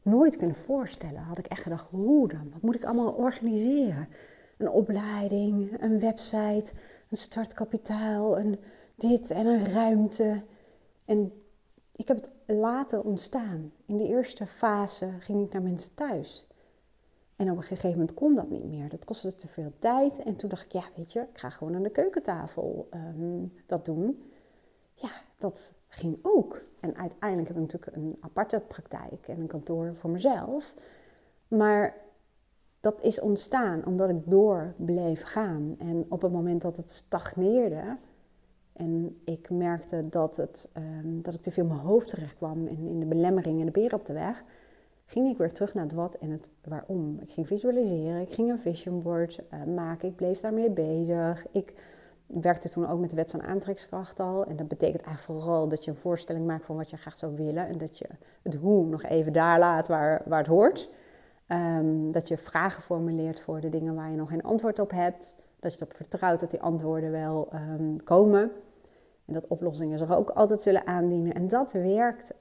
nooit 0.03 0.37
kunnen 0.37 0.57
voorstellen. 0.57 1.23
Had 1.23 1.39
ik 1.39 1.47
echt 1.47 1.63
gedacht, 1.63 1.87
hoe 1.91 2.29
dan? 2.29 2.51
Wat 2.53 2.63
moet 2.63 2.75
ik 2.75 2.85
allemaal 2.85 3.13
organiseren? 3.13 4.09
Een 4.59 4.71
opleiding, 4.71 5.83
een 5.83 6.01
website, 6.01 6.73
een 7.09 7.17
startkapitaal, 7.17 8.39
een 8.39 8.59
dit 8.95 9.31
en 9.31 9.47
een 9.47 9.67
ruimte. 9.67 10.43
En 11.05 11.33
ik 11.93 12.09
heb 12.09 12.17
het 12.17 12.31
laten 12.57 13.05
ontstaan. 13.05 13.73
In 13.87 13.97
de 13.97 14.09
eerste 14.09 14.47
fase 14.47 15.11
ging 15.19 15.47
ik 15.47 15.53
naar 15.53 15.63
mensen 15.63 15.95
thuis. 15.95 16.47
En 17.37 17.51
op 17.51 17.57
een 17.57 17.63
gegeven 17.63 17.91
moment 17.91 18.15
kon 18.15 18.35
dat 18.35 18.51
niet 18.51 18.65
meer. 18.65 18.89
Dat 18.89 19.05
kostte 19.05 19.35
te 19.35 19.49
veel 19.49 19.73
tijd. 19.79 20.23
En 20.23 20.37
toen 20.37 20.49
dacht 20.49 20.65
ik, 20.65 20.73
ja, 20.73 20.85
weet 20.97 21.13
je, 21.13 21.21
ik 21.21 21.39
ga 21.39 21.51
gewoon 21.51 21.75
aan 21.75 21.83
de 21.83 21.91
keukentafel 21.91 22.87
ehm, 22.91 23.47
dat 23.67 23.85
doen. 23.85 24.33
Ja, 24.95 25.11
dat 25.39 25.73
ging 25.95 26.19
ook. 26.23 26.63
En 26.81 26.97
uiteindelijk 26.97 27.49
heb 27.49 27.57
ik 27.57 27.63
natuurlijk 27.63 27.97
een 27.97 28.17
aparte 28.21 28.63
praktijk 28.69 29.29
en 29.29 29.41
een 29.41 29.47
kantoor 29.47 29.95
voor 29.95 30.11
mezelf. 30.11 30.75
Maar 31.49 31.95
dat 32.81 33.03
is 33.03 33.21
ontstaan 33.21 33.85
omdat 33.87 34.11
ik 34.11 34.31
door 34.31 34.75
bleef 34.77 35.23
gaan. 35.23 35.75
En 35.79 36.07
op 36.09 36.23
het 36.23 36.33
moment 36.33 36.63
dat 36.63 36.77
het 36.77 36.91
stagneerde 36.91 37.97
en 38.73 39.21
ik 39.25 39.51
merkte 39.51 40.09
dat, 40.09 40.37
het, 40.37 40.69
um, 40.77 41.23
dat 41.23 41.35
ik 41.35 41.41
te 41.41 41.51
veel 41.51 41.63
in 41.63 41.69
mijn 41.69 41.81
hoofd 41.81 42.09
terecht 42.09 42.37
kwam 42.37 42.67
in, 42.67 42.87
in 42.87 43.01
de 43.01 43.07
belemmering 43.07 43.61
en 43.61 43.67
de 43.67 43.73
beren 43.73 43.99
op 43.99 44.07
de 44.07 44.13
weg, 44.13 44.45
ging 45.07 45.29
ik 45.29 45.39
weer 45.39 45.53
terug 45.53 45.75
naar 45.75 45.85
het 45.85 45.93
wat 45.93 46.15
en 46.15 46.31
het 46.31 46.49
waarom. 46.65 47.19
Ik 47.21 47.31
ging 47.31 47.47
visualiseren, 47.47 48.21
ik 48.21 48.33
ging 48.33 48.51
een 48.51 48.59
vision 48.59 49.03
board 49.03 49.41
uh, 49.53 49.75
maken, 49.75 50.09
ik 50.09 50.17
bleef 50.17 50.41
daarmee 50.41 50.71
bezig. 50.71 51.47
Ik 51.51 51.75
werkte 52.33 52.69
toen 52.69 52.89
ook 52.89 53.01
met 53.01 53.11
de 53.11 53.17
wet 53.17 53.31
van 53.31 53.43
aantrekkingskracht 53.43 54.21
al. 54.21 54.45
En 54.45 54.57
dat 54.57 54.69
betekent 54.69 55.03
eigenlijk 55.03 55.41
vooral 55.41 55.69
dat 55.69 55.85
je 55.85 55.91
een 55.91 55.97
voorstelling 55.97 56.47
maakt 56.47 56.65
van 56.65 56.77
wat 56.77 56.91
je 56.91 56.97
graag 56.97 57.17
zou 57.17 57.37
willen. 57.37 57.69
En 57.69 57.79
dat 57.79 57.99
je 57.99 58.07
het 58.43 58.55
hoe 58.55 58.87
nog 58.87 59.03
even 59.03 59.33
daar 59.33 59.59
laat 59.59 59.89
waar, 59.89 60.23
waar 60.25 60.39
het 60.39 60.47
hoort. 60.47 60.91
Um, 61.49 62.13
dat 62.13 62.29
je 62.29 62.39
vragen 62.39 62.83
formuleert 62.83 63.41
voor 63.41 63.61
de 63.61 63.69
dingen 63.69 63.95
waar 63.95 64.11
je 64.11 64.17
nog 64.17 64.29
geen 64.29 64.43
antwoord 64.43 64.79
op 64.79 64.91
hebt. 64.91 65.35
Dat 65.61 65.73
je 65.75 65.81
erop 65.81 65.97
vertrouwt 65.97 66.41
dat 66.41 66.51
die 66.51 66.61
antwoorden 66.61 67.11
wel 67.11 67.49
um, 67.55 68.03
komen. 68.03 68.51
En 69.25 69.33
dat 69.33 69.47
oplossingen 69.47 69.99
zich 69.99 70.17
ook 70.17 70.31
altijd 70.31 70.63
zullen 70.63 70.87
aandienen. 70.87 71.35
En 71.35 71.49
dat 71.49 71.73
werkte. 71.73 72.35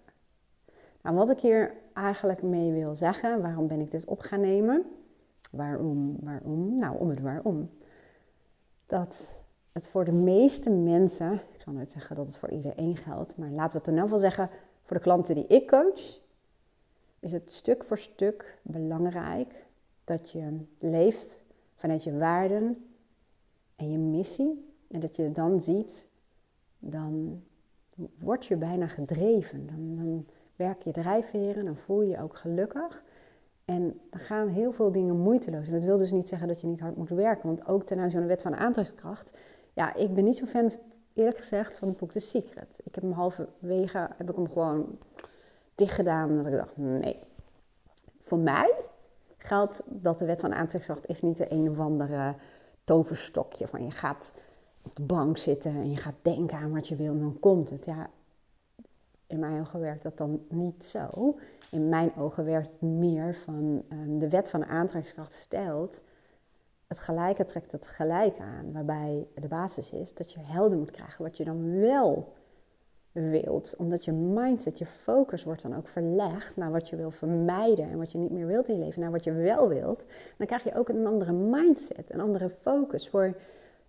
Nou, 1.02 1.16
wat 1.16 1.30
ik 1.30 1.40
hier 1.40 1.74
eigenlijk 1.94 2.42
mee 2.42 2.72
wil 2.72 2.96
zeggen, 2.96 3.42
waarom 3.42 3.68
ben 3.68 3.80
ik 3.80 3.92
dit 3.92 4.06
op 4.06 4.20
gaan 4.20 4.42
nemen? 4.42 4.86
Waarom, 5.52 6.18
waarom? 6.22 6.76
Nou, 6.76 6.98
om 7.00 7.10
het 7.10 7.22
waarom. 7.22 7.70
Dat 8.86 9.44
het 9.72 9.90
voor 9.90 10.06
de 10.06 10.12
meeste 10.12 10.70
mensen, 10.70 11.34
ik 11.34 11.62
zal 11.62 11.74
nooit 11.74 11.92
zeggen 11.92 12.16
dat 12.16 12.28
het 12.28 12.38
voor 12.38 12.50
iedereen 12.50 12.96
geldt, 12.96 13.38
maar 13.38 13.50
laten 13.50 13.72
we 13.72 13.78
het 13.78 13.88
in 13.88 13.94
ieder 13.94 14.10
geval 14.10 14.20
zeggen, 14.20 14.50
voor 14.84 14.98
de 14.98 15.04
klanten 15.04 15.36
die 15.36 15.48
ik 15.48 15.68
coach, 15.68 16.20
is 17.20 17.32
het 17.32 17.52
stuk 17.52 17.84
voor 17.84 17.98
stuk 17.98 18.60
belangrijk 18.62 19.66
dat 20.04 20.32
je 20.32 20.58
leeft 20.80 21.40
vanuit 21.76 22.04
je 22.04 22.18
waarden 22.18 22.90
en 23.76 23.92
je 23.92 23.98
missie. 23.98 24.68
En 24.88 25.00
dat 25.00 25.16
je 25.16 25.32
dan 25.32 25.62
ziet, 25.62 26.08
dan 26.80 27.44
word 28.20 28.46
je 28.46 28.56
bijna 28.56 28.88
gedreven. 28.88 29.68
Dan, 29.68 29.96
dan 29.96 30.26
werk 30.56 30.84
je 30.84 30.92
drijfveren, 30.92 31.66
dan 31.66 31.78
voel 31.78 32.02
je 32.02 32.10
je 32.10 32.22
ook 32.22 32.36
gelukkig. 32.36 33.04
En 33.66 34.00
dan 34.10 34.20
gaan 34.20 34.48
heel 34.48 34.72
veel 34.72 34.92
dingen 34.92 35.18
moeiteloos. 35.18 35.68
En 35.68 35.74
dat 35.74 35.84
wil 35.84 35.98
dus 35.98 36.12
niet 36.12 36.28
zeggen 36.28 36.48
dat 36.48 36.62
je 36.62 36.68
niet 36.68 36.80
hard 36.80 36.98
moet 36.98 37.10
werken. 37.10 37.48
Want 37.48 37.68
ook 37.68 37.84
ten 37.84 38.00
aanzien 38.00 38.20
van 38.20 38.22
de 38.22 38.34
wet 38.34 38.42
van 38.42 38.56
aantrekkingskracht. 38.56 39.40
Ja, 39.80 39.96
ik 39.96 40.14
ben 40.14 40.24
niet 40.24 40.38
zo 40.38 40.46
fan, 40.46 40.72
eerlijk 41.14 41.38
gezegd, 41.38 41.78
van 41.78 41.88
het 41.88 41.98
boek 41.98 42.12
The 42.12 42.20
Secret. 42.20 42.80
Ik 42.84 42.96
heb 42.96 43.04
hem 43.04 43.14
halverwege, 43.14 44.10
heb 44.18 44.30
ik 44.30 44.36
hem 44.36 44.50
gewoon 44.50 44.98
dicht 45.76 45.94
gedaan. 45.94 46.30
En 46.30 46.46
ik 46.46 46.58
dacht, 46.58 46.78
nee. 46.78 47.24
Voor 48.22 48.38
mij 48.38 48.76
geldt 49.38 49.84
dat 49.86 50.20
de 50.20 50.26
wet 50.26 50.40
van 50.40 50.54
aantrekkingskracht 50.54 51.08
is 51.08 51.22
niet 51.22 51.38
de 51.38 51.52
een 51.52 51.70
of 51.70 51.80
andere 51.80 52.34
toverstokje. 52.84 53.68
Van 53.68 53.84
je 53.84 53.92
gaat 53.92 54.42
op 54.82 54.96
de 54.96 55.04
bank 55.04 55.38
zitten 55.38 55.72
en 55.72 55.90
je 55.90 55.98
gaat 55.98 56.16
denken 56.22 56.58
aan 56.58 56.74
wat 56.74 56.88
je 56.88 56.96
wil 56.96 57.14
en 57.14 57.20
dan 57.20 57.40
komt 57.40 57.70
het. 57.70 57.86
Ja, 57.86 58.10
in 59.28 59.40
mijn 59.40 59.60
ogen 59.60 59.80
werkt 59.80 60.04
dat 60.04 60.18
dan 60.18 60.46
niet 60.50 60.86
zo. 60.86 61.38
In 61.72 61.90
mijn 61.90 62.16
ogen 62.16 62.46
werkt 62.46 62.72
het 62.72 62.82
meer 62.82 63.36
van 63.36 63.84
um, 63.90 64.20
de 64.20 64.30
wet 64.30 64.50
van 64.50 64.66
aantrekkingskracht 64.66 65.34
stelt. 65.34 66.04
Het 66.90 67.00
gelijke 67.00 67.46
trekt 67.46 67.72
het 67.72 67.88
gelijk 67.88 68.40
aan. 68.40 68.72
Waarbij 68.72 69.28
de 69.36 69.48
basis 69.48 69.92
is 69.92 70.14
dat 70.14 70.32
je 70.32 70.40
helder 70.40 70.78
moet 70.78 70.92
krijgen 70.92 71.24
wat 71.24 71.38
je 71.38 71.44
dan 71.44 71.80
wel 71.80 72.34
wilt. 73.12 73.76
Omdat 73.78 74.06
je 74.06 74.12
mindset, 74.12 74.78
je 74.78 74.86
focus 74.86 75.44
wordt 75.44 75.62
dan 75.62 75.76
ook 75.76 75.88
verlegd 75.88 76.56
naar 76.56 76.72
wat 76.72 76.90
je 76.90 76.96
wil 76.96 77.12
vermijden. 77.12 77.90
En 77.90 77.98
wat 77.98 78.12
je 78.12 78.18
niet 78.18 78.32
meer 78.32 78.48
wilt 78.48 78.68
in 78.68 78.76
je 78.76 78.84
leven, 78.84 79.02
naar 79.02 79.12
wat 79.12 79.24
je 79.24 79.32
wel 79.32 79.68
wilt. 79.68 80.06
dan 80.38 80.48
krijg 80.48 80.64
je 80.64 80.76
ook 80.76 80.90
een 80.90 81.08
andere 81.08 81.32
mindset, 81.32 82.14
een 82.14 82.20
andere 82.20 82.50
focus 82.50 83.10
voor 83.10 83.38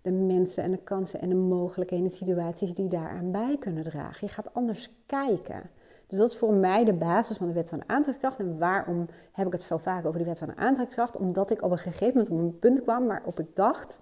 de 0.01 0.11
mensen 0.11 0.63
en 0.63 0.71
de 0.71 0.83
kansen 0.83 1.21
en 1.21 1.29
de 1.29 1.35
mogelijkheden 1.35 2.05
en 2.05 2.11
de 2.11 2.17
situaties 2.17 2.73
die 2.73 2.89
daaraan 2.89 3.31
bij 3.31 3.57
kunnen 3.59 3.83
dragen. 3.83 4.27
Je 4.27 4.33
gaat 4.33 4.53
anders 4.53 4.89
kijken. 5.05 5.69
Dus 6.11 6.19
dat 6.19 6.29
is 6.29 6.37
voor 6.37 6.53
mij 6.53 6.83
de 6.83 6.93
basis 6.93 7.37
van 7.37 7.47
de 7.47 7.53
wet 7.53 7.69
van 7.69 7.79
aantrekkingskracht. 7.79 8.39
En 8.39 8.57
waarom 8.57 9.07
heb 9.31 9.45
ik 9.45 9.51
het 9.51 9.63
veel 9.63 9.79
vaak 9.79 10.05
over 10.05 10.19
de 10.19 10.25
wet 10.25 10.39
van 10.39 10.57
aantrekkingskracht? 10.57 11.17
Omdat 11.17 11.51
ik 11.51 11.61
op 11.61 11.71
een 11.71 11.77
gegeven 11.77 12.07
moment 12.07 12.29
op 12.29 12.37
een 12.37 12.59
punt 12.59 12.81
kwam 12.81 13.07
waarop 13.07 13.39
ik 13.39 13.55
dacht: 13.55 14.01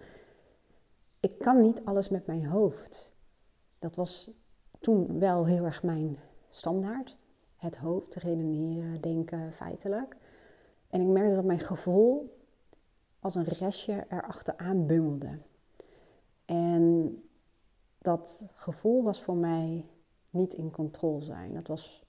ik 1.19 1.39
kan 1.39 1.59
niet 1.59 1.85
alles 1.85 2.09
met 2.09 2.25
mijn 2.25 2.45
hoofd. 2.45 3.13
Dat 3.79 3.95
was 3.95 4.31
toen 4.79 5.19
wel 5.19 5.45
heel 5.45 5.65
erg 5.65 5.83
mijn 5.83 6.17
standaard. 6.49 7.17
Het 7.55 7.77
hoofd, 7.77 8.15
redeneren, 8.15 9.01
denken, 9.01 9.53
feitelijk. 9.53 10.15
En 10.89 11.01
ik 11.01 11.07
merkte 11.07 11.35
dat 11.35 11.45
mijn 11.45 11.59
gevoel 11.59 12.37
als 13.19 13.35
een 13.35 13.43
restje 13.43 14.05
erachteraan 14.09 14.85
bungelde. 14.85 15.39
En 16.45 17.15
dat 17.97 18.45
gevoel 18.53 19.03
was 19.03 19.21
voor 19.21 19.37
mij 19.37 19.85
niet 20.29 20.53
in 20.53 20.71
controle 20.71 21.21
zijn. 21.21 21.53
Dat 21.53 21.67
was 21.67 22.07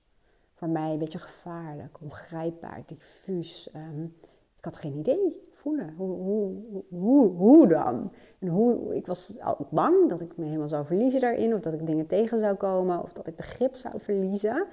voor 0.55 0.69
mij 0.69 0.91
een 0.91 0.99
beetje 0.99 1.19
gevaarlijk, 1.19 2.01
ongrijpbaar, 2.01 2.83
diffuus. 2.87 3.71
Um, 3.77 4.15
ik 4.59 4.65
had 4.65 4.77
geen 4.77 4.97
idee 4.97 5.49
voelen. 5.53 5.95
Hoe, 5.97 6.17
hoe, 6.17 6.55
hoe, 6.89 7.29
hoe 7.29 7.69
dan? 7.69 8.13
En 8.39 8.49
hoe, 8.49 8.95
ik 8.95 9.07
was 9.07 9.39
bang 9.71 10.09
dat 10.09 10.21
ik 10.21 10.37
me 10.37 10.45
helemaal 10.45 10.69
zou 10.69 10.87
verliezen 10.87 11.21
daarin, 11.21 11.55
of 11.55 11.61
dat 11.61 11.73
ik 11.73 11.87
dingen 11.87 12.07
tegen 12.07 12.39
zou 12.39 12.55
komen, 12.55 13.03
of 13.03 13.13
dat 13.13 13.27
ik 13.27 13.37
de 13.37 13.43
grip 13.43 13.75
zou 13.75 14.01
verliezen. 14.01 14.67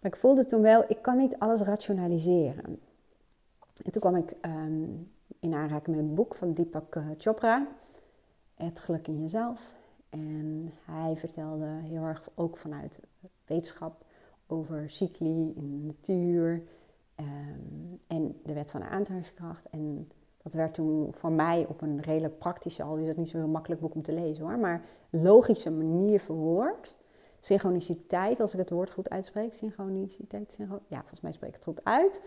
Maar 0.00 0.10
ik 0.10 0.16
voelde 0.16 0.44
toen 0.44 0.62
wel, 0.62 0.84
ik 0.88 1.02
kan 1.02 1.16
niet 1.16 1.38
alles 1.38 1.60
rationaliseren. 1.60 2.80
En 3.84 3.90
toen 3.90 4.00
kwam 4.00 4.16
ik 4.16 4.36
um, 4.46 5.10
in 5.40 5.54
aanraking 5.54 5.96
met 5.96 6.04
een 6.04 6.14
boek 6.14 6.34
van 6.34 6.52
Deepak 6.52 6.96
eh, 6.96 7.06
Chopra. 7.18 7.66
Het 8.54 8.80
geluk 8.80 9.08
in 9.08 9.20
jezelf. 9.20 9.74
En 10.12 10.72
hij 10.84 11.16
vertelde 11.16 11.66
heel 11.66 12.02
erg 12.02 12.28
ook 12.34 12.56
vanuit 12.56 13.00
wetenschap 13.46 14.04
over 14.46 14.90
cycli 14.90 15.52
in 15.56 15.70
de 15.70 15.86
natuur 15.86 16.62
um, 17.16 17.98
en 18.06 18.40
de 18.44 18.52
wet 18.52 18.70
van 18.70 18.80
de 18.80 18.86
aantrekkingskracht. 18.86 19.68
En 19.70 20.08
Dat 20.42 20.52
werd 20.52 20.74
toen 20.74 21.14
voor 21.14 21.32
mij 21.32 21.66
op 21.68 21.80
een 21.80 22.00
redelijk 22.00 22.38
praktische, 22.38 22.82
al 22.82 22.96
is 22.96 23.08
het 23.08 23.16
niet 23.16 23.28
zo 23.28 23.38
heel 23.38 23.48
makkelijk 23.48 23.80
boek 23.80 23.94
om 23.94 24.02
te 24.02 24.12
lezen 24.12 24.44
hoor, 24.44 24.58
maar 24.58 24.84
logische 25.10 25.70
manier 25.70 26.20
verwoord. 26.20 26.96
Synchroniciteit, 27.40 28.40
als 28.40 28.52
ik 28.52 28.58
het 28.58 28.70
woord 28.70 28.90
goed 28.90 29.10
uitspreek. 29.10 29.54
Synchroniciteit, 29.54 30.52
synchro 30.52 30.80
ja, 30.86 30.98
volgens 30.98 31.20
mij 31.20 31.32
spreek 31.32 31.48
ik 31.48 31.54
het 31.54 31.64
goed 31.64 31.84
uit. 31.84 32.20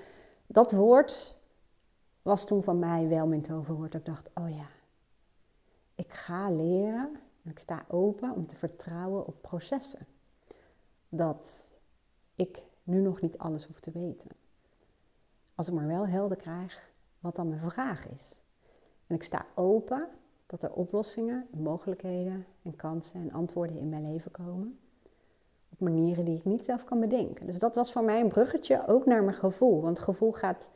Dat 0.48 0.72
woord 0.72 1.36
was 2.22 2.46
toen 2.46 2.64
van 2.64 2.80
mij 2.80 3.08
wel 3.08 3.28
mijn 3.28 3.42
toverwoord. 3.42 3.94
Ik 3.94 4.06
dacht, 4.06 4.30
oh 4.34 4.50
ja, 4.50 4.68
ik 5.96 6.14
ga 6.14 6.52
leren 6.52 7.16
en 7.46 7.52
ik 7.52 7.60
sta 7.60 7.86
open 7.88 8.32
om 8.32 8.48
te 8.48 8.56
vertrouwen 8.56 9.28
op 9.28 9.42
processen. 9.42 10.08
Dat 11.10 11.74
ik 12.36 12.68
nu 12.84 13.02
nog 13.02 13.22
niet 13.22 13.38
alles 13.38 13.66
hoef 13.66 13.80
te 13.80 13.92
weten. 13.92 14.30
Als 15.56 15.68
ik 15.68 15.74
maar 15.74 15.88
wel 15.88 16.08
helder 16.08 16.38
krijg 16.38 16.92
wat 17.20 17.36
dan 17.36 17.50
mijn 17.50 17.70
vraag 17.72 18.10
is. 18.10 18.42
En 19.08 19.16
ik 19.16 19.24
sta 19.24 19.46
open 19.56 20.08
dat 20.46 20.64
er 20.64 20.72
oplossingen, 20.72 21.48
mogelijkheden 21.52 22.46
en 22.62 22.76
kansen 22.76 23.22
en 23.22 23.32
antwoorden 23.32 23.78
in 23.78 23.90
mijn 23.90 24.12
leven 24.12 24.32
komen. 24.32 24.80
Op 25.70 25.80
manieren 25.80 26.26
die 26.26 26.38
ik 26.38 26.46
niet 26.46 26.66
zelf 26.66 26.84
kan 26.84 27.00
bedenken. 27.00 27.46
Dus 27.46 27.60
dat 27.60 27.76
was 27.76 27.92
voor 27.92 28.04
mij 28.04 28.22
een 28.22 28.28
bruggetje 28.28 28.88
ook 28.88 29.06
naar 29.06 29.24
mijn 29.24 29.38
gevoel. 29.38 29.82
Want 29.82 30.00
gevoel 30.00 30.32
gaat 30.32 30.70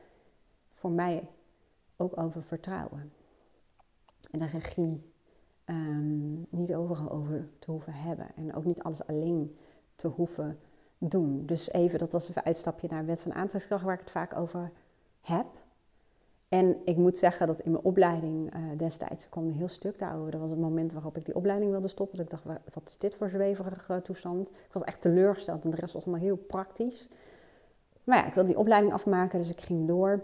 voor 0.73 0.91
mij 0.91 1.29
ook 1.97 2.17
over 2.17 2.43
vertrouwen. 2.43 3.13
En 4.31 4.39
de 4.39 4.45
regie 4.45 5.08
um, 5.69 6.45
niet 6.49 6.75
overal 6.75 7.11
over 7.11 7.47
te 7.59 7.71
hoeven 7.71 7.93
hebben. 7.93 8.27
En 8.35 8.55
ook 8.55 8.65
niet 8.65 8.83
alles 8.83 9.07
alleen 9.07 9.57
te 9.95 10.07
hoeven 10.07 10.59
doen. 10.97 11.45
Dus 11.45 11.71
even, 11.71 11.99
dat 11.99 12.11
was 12.11 12.29
even 12.29 12.41
een 12.41 12.47
uitstapje 12.47 12.87
naar 12.89 13.05
wet 13.05 13.21
van 13.21 13.31
aantrekkingskracht, 13.31 13.83
waar 13.83 13.93
ik 13.93 13.99
het 13.99 14.11
vaak 14.11 14.35
over 14.35 14.71
heb. 15.21 15.45
En 16.49 16.77
ik 16.85 16.97
moet 16.97 17.17
zeggen 17.17 17.47
dat 17.47 17.59
in 17.59 17.71
mijn 17.71 17.83
opleiding 17.83 18.55
uh, 18.55 18.61
destijds 18.77 19.29
kwam 19.29 19.47
een 19.47 19.53
heel 19.53 19.67
stuk 19.67 19.99
daarover. 19.99 20.31
Dat 20.31 20.41
was 20.41 20.49
het 20.49 20.59
moment 20.59 20.93
waarop 20.93 21.17
ik 21.17 21.25
die 21.25 21.35
opleiding 21.35 21.71
wilde 21.71 21.87
stoppen. 21.87 22.17
Dat 22.17 22.25
ik 22.25 22.31
dacht, 22.31 22.59
wat 22.73 22.89
is 22.89 22.97
dit 22.97 23.15
voor 23.15 23.29
zweverige 23.29 24.01
toestand? 24.01 24.49
Ik 24.49 24.73
was 24.73 24.83
echt 24.83 25.01
teleurgesteld 25.01 25.63
en 25.63 25.69
de 25.69 25.75
rest 25.75 25.93
was 25.93 26.03
allemaal 26.05 26.23
heel 26.23 26.37
praktisch. 26.37 27.09
Maar 28.03 28.17
ja, 28.17 28.25
ik 28.25 28.33
wilde 28.33 28.49
die 28.49 28.59
opleiding 28.59 28.93
afmaken, 28.93 29.39
dus 29.39 29.49
ik 29.49 29.61
ging 29.61 29.87
door. 29.87 30.21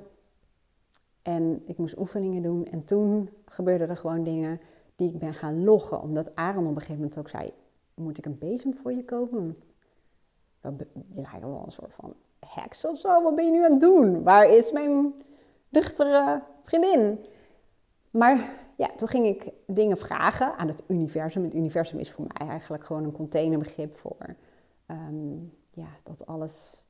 En 1.22 1.64
ik 1.66 1.78
moest 1.78 1.98
oefeningen 1.98 2.42
doen. 2.42 2.66
En 2.66 2.84
toen 2.84 3.30
gebeurden 3.46 3.90
er 3.90 3.98
gewoon 3.98 4.24
dingen 4.24 4.60
die 4.96 5.14
ik 5.14 5.20
ben 5.20 5.34
gaan 5.34 5.64
loggen. 5.64 6.02
Omdat 6.02 6.36
Aaron 6.36 6.64
op 6.64 6.70
een 6.70 6.76
gegeven 6.76 6.96
moment 6.96 7.18
ook 7.18 7.30
zei, 7.30 7.54
moet 7.94 8.18
ik 8.18 8.26
een 8.26 8.38
bezem 8.38 8.76
voor 8.76 8.94
je 8.94 9.06
kopen? 9.06 9.58
Je 10.62 11.22
lijkt 11.22 11.42
wel 11.42 11.64
een 11.66 11.72
soort 11.72 11.94
van 11.94 12.14
heks 12.40 12.86
of 12.86 12.98
zo. 12.98 13.24
Wat 13.24 13.36
ben 13.36 13.46
je 13.46 13.52
nu 13.52 13.64
aan 13.64 13.72
het 13.72 13.82
doen? 13.82 14.24
Waar 14.24 14.50
is 14.50 14.72
mijn 14.72 15.14
duchtere 15.70 16.42
vriendin? 16.64 17.26
Maar 18.10 18.54
ja, 18.78 18.90
toen 18.96 19.08
ging 19.08 19.26
ik 19.26 19.52
dingen 19.68 19.98
vragen 19.98 20.58
aan 20.58 20.68
het 20.68 20.84
universum. 20.88 21.44
Het 21.44 21.54
universum 21.54 22.00
is 22.00 22.12
voor 22.12 22.26
mij 22.28 22.48
eigenlijk 22.48 22.86
gewoon 22.86 23.04
een 23.04 23.12
containerbegrip 23.12 23.98
voor 23.98 24.36
ehm, 24.86 25.34
ja, 25.72 25.88
dat 26.04 26.26
alles 26.26 26.86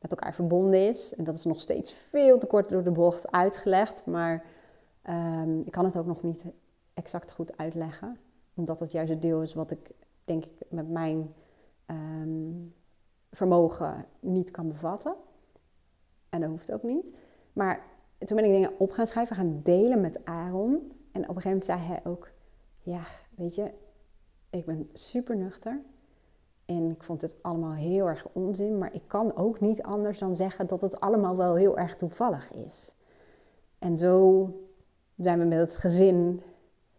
met 0.00 0.10
elkaar 0.10 0.34
verbonden 0.34 0.88
is. 0.88 1.14
En 1.14 1.24
dat 1.24 1.36
is 1.36 1.44
nog 1.44 1.60
steeds 1.60 1.92
veel 1.92 2.38
te 2.38 2.46
kort 2.46 2.68
door 2.68 2.82
de 2.82 2.90
bocht 2.90 3.32
uitgelegd. 3.32 4.06
Maar 4.06 4.44
um, 5.08 5.60
ik 5.60 5.72
kan 5.72 5.84
het 5.84 5.96
ook 5.96 6.06
nog 6.06 6.22
niet 6.22 6.44
exact 6.98 7.32
goed 7.32 7.56
uitleggen. 7.56 8.18
Omdat 8.54 8.80
het 8.80 8.92
juist 8.92 9.10
het 9.10 9.22
deel 9.22 9.42
is 9.42 9.54
wat 9.54 9.70
ik 9.70 9.90
denk 10.24 10.44
ik 10.44 10.70
met 10.70 10.88
mijn 10.88 11.34
ehm, 11.86 12.52
vermogen 13.30 14.06
niet 14.20 14.50
kan 14.50 14.68
bevatten. 14.68 15.14
En 16.28 16.40
dat 16.40 16.50
hoeft 16.50 16.72
ook 16.72 16.82
niet. 16.82 17.12
Maar 17.52 17.82
toen 18.18 18.36
ben 18.36 18.46
ik 18.46 18.52
dingen 18.52 18.78
op 18.78 18.90
gaan 18.90 19.06
schrijven, 19.06 19.36
gaan 19.36 19.60
delen 19.62 20.00
met 20.00 20.24
Aaron. 20.24 20.92
En 21.12 21.28
op 21.28 21.36
een 21.36 21.42
gegeven 21.42 21.44
moment 21.44 21.64
zei 21.64 21.80
hij 21.80 22.00
ook: 22.04 22.30
Ja, 22.82 23.02
weet 23.36 23.54
je, 23.54 23.70
ik 24.50 24.64
ben 24.64 24.90
super 24.92 25.36
nuchter. 25.36 25.80
En 26.64 26.90
ik 26.90 27.02
vond 27.02 27.22
het 27.22 27.42
allemaal 27.42 27.74
heel 27.74 28.06
erg 28.06 28.26
onzin. 28.32 28.78
Maar 28.78 28.94
ik 28.94 29.02
kan 29.06 29.36
ook 29.36 29.60
niet 29.60 29.82
anders 29.82 30.18
dan 30.18 30.34
zeggen 30.34 30.66
dat 30.66 30.80
het 30.80 31.00
allemaal 31.00 31.36
wel 31.36 31.54
heel 31.54 31.78
erg 31.78 31.96
toevallig 31.96 32.52
is. 32.52 32.94
En 33.78 33.98
zo 33.98 34.48
zijn 35.16 35.38
we 35.38 35.44
met 35.44 35.58
het 35.58 35.76
gezin 35.76 36.42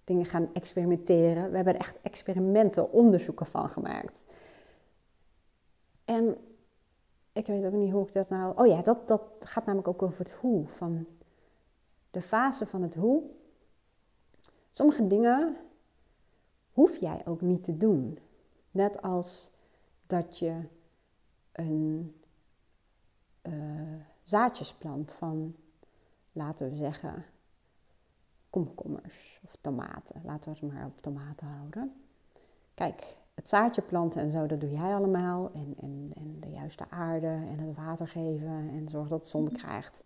dingen 0.10 0.26
gaan 0.26 0.50
experimenteren. 0.54 1.50
We 1.50 1.56
hebben 1.56 1.74
er 1.74 1.80
echt 1.80 2.02
experimenten, 2.02 2.92
onderzoeken 2.92 3.46
van 3.46 3.70
gemaakt. 3.70 4.26
En 6.06 6.38
ik 7.34 7.46
weet 7.46 7.66
ook 7.66 7.72
niet 7.72 7.92
hoe 7.92 8.06
ik 8.06 8.14
dat 8.14 8.30
nou. 8.30 8.58
Oh 8.58 8.68
ja, 8.68 8.82
dat, 8.82 9.08
dat 9.08 9.22
gaat 9.40 9.66
namelijk 9.66 9.88
ook 9.88 10.02
over 10.02 10.20
het 10.20 10.32
hoe. 10.32 10.68
Van 10.68 11.06
de 12.12 12.22
fase 12.22 12.66
van 12.66 12.82
het 12.82 12.96
hoe. 12.96 13.24
Sommige 14.70 15.08
dingen 15.08 15.58
hoef 16.72 17.00
jij 17.00 17.22
ook 17.26 17.42
niet 17.42 17.64
te 17.64 17.78
doen. 17.78 18.20
Net 18.72 19.02
als 19.02 19.52
dat 20.08 20.40
je 20.40 20.62
een 21.52 22.16
uh, 23.42 23.54
zaadjes 24.24 24.74
plant 24.74 25.14
van, 25.14 25.56
laten 26.32 26.70
we 26.70 26.76
zeggen, 26.76 27.26
komkommers 28.50 29.40
of 29.44 29.56
tomaten. 29.62 30.22
Laten 30.24 30.54
we 30.54 30.60
het 30.60 30.74
maar 30.74 30.86
op 30.86 31.02
tomaten 31.02 31.48
houden. 31.48 31.94
Kijk, 32.74 33.18
het 33.34 33.50
zaadje 33.50 33.82
planten 33.82 34.22
en 34.22 34.30
zo, 34.30 34.46
dat 34.46 34.62
doe 34.62 34.72
jij 34.72 34.96
allemaal. 34.96 35.52
En, 35.54 35.76
en, 35.80 36.12
en 36.16 36.38
de 36.40 36.50
juiste 36.50 36.90
aarde 36.90 37.28
en 37.28 37.60
het 37.60 37.76
water 37.76 38.08
geven 38.08 38.70
en 38.70 38.90
zorg 38.90 39.08
dat 39.08 39.20
het 39.20 39.28
zon 39.28 39.52
krijgt. 39.52 40.04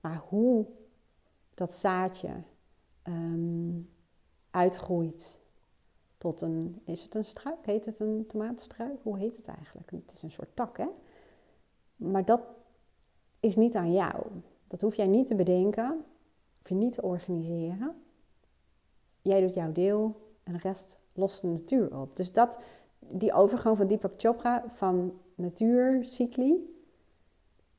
Maar 0.00 0.22
hoe 0.28 0.66
dat 1.54 1.74
zaadje 1.74 2.30
ehm, 3.02 3.80
uitgroeit 4.50 5.40
tot 6.18 6.40
een, 6.40 6.82
is 6.84 7.02
het 7.02 7.14
een 7.14 7.24
struik? 7.24 7.66
Heet 7.66 7.84
het 7.84 8.00
een 8.00 8.24
tomatenstruik? 8.26 8.98
Hoe 9.02 9.18
heet 9.18 9.36
het 9.36 9.48
eigenlijk? 9.48 9.90
Het 9.90 10.12
is 10.12 10.22
een 10.22 10.30
soort 10.30 10.56
tak, 10.56 10.76
hè? 10.76 10.88
Maar 11.96 12.24
dat 12.24 12.40
is 13.40 13.56
niet 13.56 13.76
aan 13.76 13.92
jou. 13.92 14.26
Dat 14.68 14.80
hoef 14.80 14.94
jij 14.94 15.06
niet 15.06 15.26
te 15.26 15.34
bedenken 15.34 16.04
je 16.70 16.76
niet 16.76 17.00
organiseren. 17.00 17.94
Jij 19.22 19.40
doet 19.40 19.54
jouw 19.54 19.72
deel 19.72 20.14
en 20.42 20.52
de 20.52 20.58
rest 20.58 20.98
lost 21.12 21.40
de 21.40 21.46
natuur 21.46 22.00
op. 22.00 22.16
Dus 22.16 22.32
dat, 22.32 22.62
die 22.98 23.32
overgang 23.32 23.76
van 23.76 23.86
Deepak 23.86 24.12
Chopra 24.16 24.64
van 24.72 25.12
natuurcycli 25.34 26.78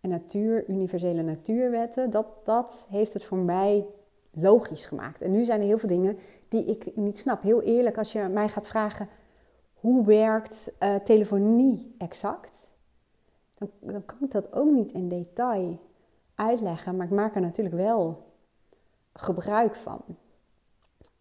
en 0.01 0.09
natuur, 0.09 0.69
universele 0.69 1.21
natuurwetten, 1.21 2.09
dat, 2.09 2.27
dat 2.43 2.87
heeft 2.89 3.13
het 3.13 3.25
voor 3.25 3.37
mij 3.37 3.85
logisch 4.31 4.85
gemaakt. 4.85 5.21
En 5.21 5.31
nu 5.31 5.45
zijn 5.45 5.59
er 5.59 5.67
heel 5.67 5.77
veel 5.77 5.89
dingen 5.89 6.17
die 6.47 6.65
ik 6.65 6.95
niet 6.95 7.19
snap. 7.19 7.41
Heel 7.41 7.61
eerlijk, 7.61 7.97
als 7.97 8.11
je 8.11 8.27
mij 8.27 8.49
gaat 8.49 8.67
vragen 8.67 9.07
hoe 9.73 10.05
werkt 10.05 10.71
uh, 10.79 10.95
telefonie 10.95 11.95
exact, 11.97 12.71
dan, 13.57 13.69
dan 13.79 14.05
kan 14.05 14.17
ik 14.21 14.31
dat 14.31 14.53
ook 14.53 14.71
niet 14.71 14.91
in 14.91 15.07
detail 15.07 15.79
uitleggen, 16.35 16.95
maar 16.95 17.05
ik 17.05 17.11
maak 17.11 17.35
er 17.35 17.41
natuurlijk 17.41 17.75
wel 17.75 18.30
gebruik 19.13 19.75
van. 19.75 20.01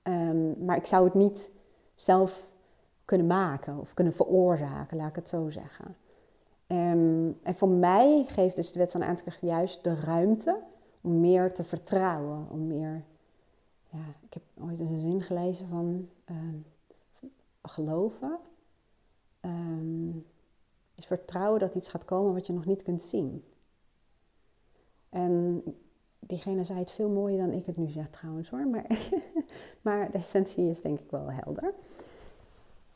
Ehm, 0.02 0.64
maar 0.64 0.76
ik 0.76 0.86
zou 0.86 1.04
het 1.04 1.14
niet 1.14 1.52
zelf 1.94 2.48
kunnen 3.04 3.26
maken 3.26 3.78
of 3.78 3.94
kunnen 3.94 4.12
veroorzaken, 4.12 4.96
laat 4.96 5.08
ik 5.08 5.14
het 5.14 5.28
zo 5.28 5.50
zeggen. 5.50 5.96
Um, 6.66 7.38
en 7.42 7.54
voor 7.54 7.68
mij 7.68 8.24
geeft 8.26 8.56
dus 8.56 8.72
de 8.72 8.78
wet 8.78 8.90
van 8.90 9.04
aantrekking 9.04 9.50
juist 9.50 9.84
de 9.84 9.94
ruimte 9.94 10.62
om 11.02 11.20
meer 11.20 11.52
te 11.52 11.64
vertrouwen, 11.64 12.46
om 12.50 12.66
meer... 12.66 13.04
Ja, 13.88 14.04
ik 14.20 14.34
heb 14.34 14.42
ooit 14.60 14.80
eens 14.80 14.90
een 14.90 15.00
zin 15.00 15.22
gelezen 15.22 15.68
van 15.68 16.08
ehm, 16.24 16.56
geloven 17.62 18.38
is 21.00 21.06
vertrouwen 21.06 21.60
dat 21.60 21.74
iets 21.74 21.88
gaat 21.88 22.04
komen 22.04 22.32
wat 22.32 22.46
je 22.46 22.52
nog 22.52 22.64
niet 22.64 22.82
kunt 22.82 23.02
zien. 23.02 23.44
En 25.08 25.62
diegene 26.20 26.64
zei 26.64 26.78
het 26.78 26.90
veel 26.90 27.08
mooier 27.08 27.38
dan 27.38 27.52
ik 27.52 27.66
het 27.66 27.76
nu 27.76 27.88
zeg 27.88 28.08
trouwens 28.10 28.50
hoor. 28.50 28.66
Maar, 28.66 28.86
maar 29.82 30.10
de 30.10 30.18
essentie 30.18 30.70
is 30.70 30.80
denk 30.80 31.00
ik 31.00 31.10
wel 31.10 31.30
helder. 31.30 31.74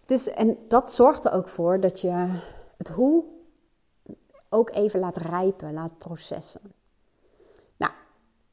Dus, 0.07 0.29
en 0.29 0.59
dat 0.69 0.93
zorgt 0.93 1.25
er 1.25 1.33
ook 1.33 1.49
voor 1.49 1.81
dat 1.81 2.01
je 2.01 2.41
het 2.77 2.89
hoe 2.89 3.25
ook 4.49 4.71
even 4.71 5.01
laat 5.01 5.17
rijpen, 5.17 5.73
laat 5.73 5.99
processen. 5.99 6.61
Nou, 7.77 7.93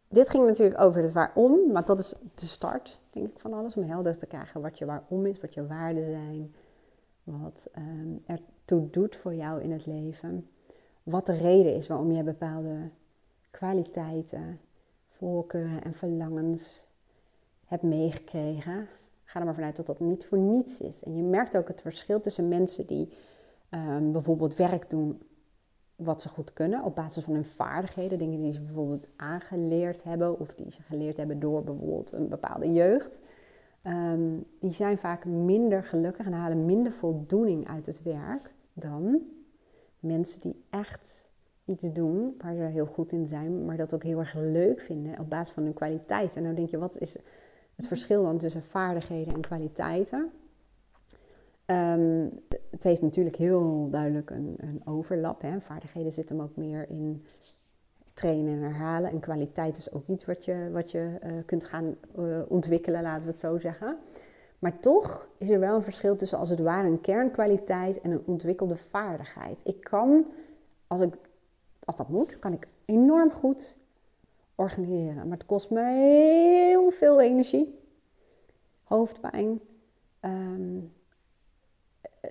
dit 0.07 0.29
ging 0.29 0.45
natuurlijk 0.45 0.79
over 0.79 1.01
het 1.01 1.11
waarom, 1.11 1.71
maar 1.71 1.85
dat 1.85 1.99
is 1.99 2.15
de 2.35 2.45
start, 2.45 3.01
denk 3.09 3.27
ik, 3.27 3.39
van 3.39 3.53
alles. 3.53 3.75
Om 3.75 3.83
helder 3.83 4.17
te 4.17 4.25
krijgen 4.25 4.61
wat 4.61 4.77
je 4.77 4.85
waarom 4.85 5.25
is, 5.25 5.39
wat 5.39 5.53
je 5.53 5.67
waarden 5.67 6.03
zijn, 6.03 6.55
wat 7.23 7.67
um, 7.77 8.23
ertoe 8.25 8.89
doet 8.89 9.15
voor 9.15 9.33
jou 9.33 9.61
in 9.61 9.71
het 9.71 9.85
leven. 9.85 10.49
Wat 11.03 11.25
de 11.25 11.33
reden 11.33 11.75
is 11.75 11.87
waarom 11.87 12.11
je 12.11 12.23
bepaalde 12.23 12.89
kwaliteiten, 13.51 14.59
voorkeuren 15.05 15.83
en 15.83 15.93
verlangens 15.93 16.87
hebt 17.65 17.83
meegekregen, 17.83 18.87
ga 19.23 19.39
er 19.39 19.45
maar 19.45 19.55
vanuit 19.55 19.75
dat 19.75 19.85
dat 19.85 19.99
niet 19.99 20.25
voor 20.25 20.37
niets 20.37 20.79
is. 20.79 21.03
En 21.03 21.15
je 21.15 21.23
merkt 21.23 21.57
ook 21.57 21.67
het 21.67 21.81
verschil 21.81 22.19
tussen 22.19 22.47
mensen 22.47 22.87
die 22.87 23.13
um, 23.69 24.11
bijvoorbeeld 24.11 24.55
werk 24.55 24.89
doen 24.89 25.21
wat 25.95 26.21
ze 26.21 26.29
goed 26.29 26.53
kunnen 26.53 26.83
op 26.83 26.95
basis 26.95 27.23
van 27.23 27.33
hun 27.33 27.45
vaardigheden, 27.45 28.17
dingen 28.17 28.39
die 28.39 28.53
ze 28.53 28.61
bijvoorbeeld 28.61 29.09
aangeleerd 29.15 30.03
hebben 30.03 30.39
of 30.39 30.53
die 30.55 30.71
ze 30.71 30.81
geleerd 30.81 31.17
hebben 31.17 31.39
door 31.39 31.63
bijvoorbeeld 31.63 32.11
een 32.11 32.27
bepaalde 32.27 32.73
jeugd. 32.73 33.21
Ehm, 33.81 34.37
die 34.59 34.73
zijn 34.73 34.97
vaak 34.97 35.25
minder 35.25 35.83
gelukkig 35.83 36.25
en 36.25 36.33
halen 36.33 36.65
minder 36.65 36.91
voldoening 36.91 37.67
uit 37.67 37.85
het 37.85 38.03
werk 38.03 38.53
dan 38.73 39.19
mensen 39.99 40.41
die 40.41 40.63
echt 40.69 41.30
iets 41.65 41.93
doen 41.93 42.35
waar 42.37 42.55
ze 42.55 42.61
heel 42.61 42.85
goed 42.85 43.11
in 43.11 43.27
zijn, 43.27 43.65
maar 43.65 43.77
dat 43.77 43.93
ook 43.93 44.03
heel 44.03 44.19
erg 44.19 44.33
leuk 44.33 44.81
vinden 44.81 45.19
op 45.19 45.29
basis 45.29 45.53
van 45.53 45.63
hun 45.63 45.73
kwaliteit. 45.73 46.35
En 46.35 46.43
dan 46.43 46.55
denk 46.55 46.69
je, 46.69 46.77
wat 46.77 46.97
is 46.97 47.17
het 47.75 47.87
verschil 47.87 48.23
dan 48.23 48.37
tussen 48.37 48.63
vaardigheden 48.63 49.33
en 49.33 49.41
kwaliteiten? 49.41 50.31
Um, 51.65 52.31
het 52.69 52.83
heeft 52.83 53.01
natuurlijk 53.01 53.35
heel 53.35 53.87
duidelijk 53.89 54.29
een, 54.29 54.55
een 54.57 54.81
overlap. 54.85 55.41
Hè. 55.41 55.61
Vaardigheden 55.61 56.11
zitten 56.11 56.41
ook 56.41 56.55
meer 56.55 56.89
in 56.89 57.25
trainen 58.13 58.53
en 58.53 58.61
herhalen. 58.61 59.11
En 59.11 59.19
kwaliteit 59.19 59.77
is 59.77 59.91
ook 59.91 60.07
iets 60.07 60.25
wat 60.25 60.45
je, 60.45 60.69
wat 60.71 60.91
je 60.91 61.19
uh, 61.23 61.31
kunt 61.45 61.65
gaan 61.65 61.95
uh, 62.19 62.39
ontwikkelen, 62.47 63.01
laten 63.01 63.23
we 63.23 63.29
het 63.29 63.39
zo 63.39 63.57
zeggen. 63.57 63.97
Maar 64.59 64.79
toch 64.79 65.27
is 65.37 65.49
er 65.49 65.59
wel 65.59 65.75
een 65.75 65.83
verschil 65.83 66.15
tussen 66.15 66.37
als 66.37 66.49
het 66.49 66.59
ware 66.59 66.87
een 66.87 67.01
kernkwaliteit 67.01 68.01
en 68.01 68.11
een 68.11 68.23
ontwikkelde 68.25 68.75
vaardigheid. 68.75 69.61
Ik 69.63 69.81
kan, 69.81 70.25
als, 70.87 71.01
ik, 71.01 71.13
als 71.85 71.95
dat 71.95 72.09
moet, 72.09 72.39
kan 72.39 72.53
ik 72.53 72.67
enorm 72.85 73.31
goed 73.31 73.77
organiseren. 74.55 75.27
Maar 75.27 75.37
het 75.37 75.45
kost 75.45 75.69
me 75.69 75.83
heel 75.83 76.91
veel 76.91 77.21
energie, 77.21 77.79
hoofdpijn. 78.83 79.59
Um, 80.21 80.93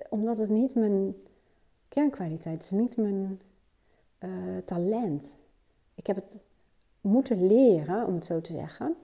omdat 0.09 0.37
het 0.37 0.49
niet 0.49 0.75
mijn 0.75 1.15
kernkwaliteit 1.87 2.63
is, 2.63 2.71
niet 2.71 2.97
mijn 2.97 3.41
uh, 4.19 4.57
talent. 4.65 5.37
Ik 5.95 6.07
heb 6.07 6.15
het 6.15 6.39
moeten 7.01 7.47
leren, 7.47 8.05
om 8.05 8.13
het 8.13 8.25
zo 8.25 8.41
te 8.41 8.53
zeggen. 8.53 8.95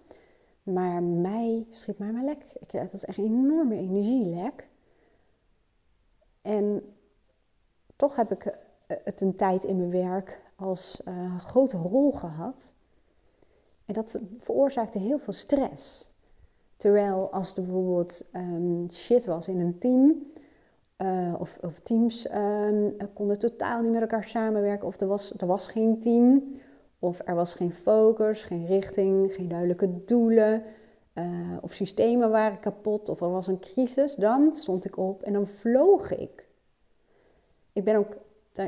Maar 0.63 1.03
mij 1.03 1.65
schiet 1.71 1.97
mij 1.97 2.11
maar 2.11 2.23
lek. 2.23 2.43
Ik, 2.59 2.71
dat 2.71 2.93
is 2.93 3.05
echt 3.05 3.17
een 3.17 3.23
enorme 3.23 3.75
energielek. 3.75 4.67
En 6.41 6.95
toch 7.95 8.15
heb 8.15 8.31
ik 8.31 8.45
eh, 8.45 8.53
het 8.87 9.21
een 9.21 9.35
tijd 9.35 9.63
in 9.63 9.77
mijn 9.77 9.91
werk 9.91 10.41
als 10.55 11.01
uh, 11.07 11.39
grote 11.39 11.77
rol 11.77 12.11
gehad. 12.11 12.73
En 13.85 13.93
dat 13.93 14.19
veroorzaakte 14.39 14.99
heel 14.99 15.19
veel 15.19 15.33
stress. 15.33 16.11
Terwijl 16.77 17.31
als 17.31 17.55
er 17.55 17.63
bijvoorbeeld 17.63 18.29
um, 18.33 18.89
shit 18.91 19.25
was 19.25 19.47
in 19.47 19.59
een 19.59 19.79
team, 19.79 20.25
uh, 20.97 21.35
of, 21.39 21.57
of, 21.61 21.79
teams 21.79 22.33
um, 22.33 22.95
konden 23.13 23.39
totaal 23.39 23.81
niet 23.81 23.91
met 23.91 24.01
elkaar 24.01 24.23
samenwerken, 24.23 24.87
of 24.87 25.01
er 25.01 25.07
was, 25.07 25.33
er 25.37 25.47
was 25.47 25.67
geen 25.67 25.99
team, 25.99 26.43
of 26.99 27.21
er 27.25 27.35
was 27.35 27.53
geen 27.53 27.71
focus, 27.71 28.41
geen 28.41 28.65
richting, 28.65 29.33
geen 29.33 29.47
duidelijke 29.47 30.03
doelen, 30.05 30.63
uh, 31.13 31.57
of 31.61 31.73
systemen 31.73 32.29
waren 32.29 32.59
kapot, 32.59 33.09
of 33.09 33.21
er 33.21 33.31
was 33.31 33.47
een 33.47 33.59
crisis, 33.59 34.15
dan 34.15 34.53
stond 34.53 34.85
ik 34.85 34.97
op 34.97 35.23
en 35.23 35.33
dan 35.33 35.47
vloog 35.47 36.11
ik. 36.11 36.47
Ik 37.71 37.83
ben 37.83 37.95
ook 37.95 38.17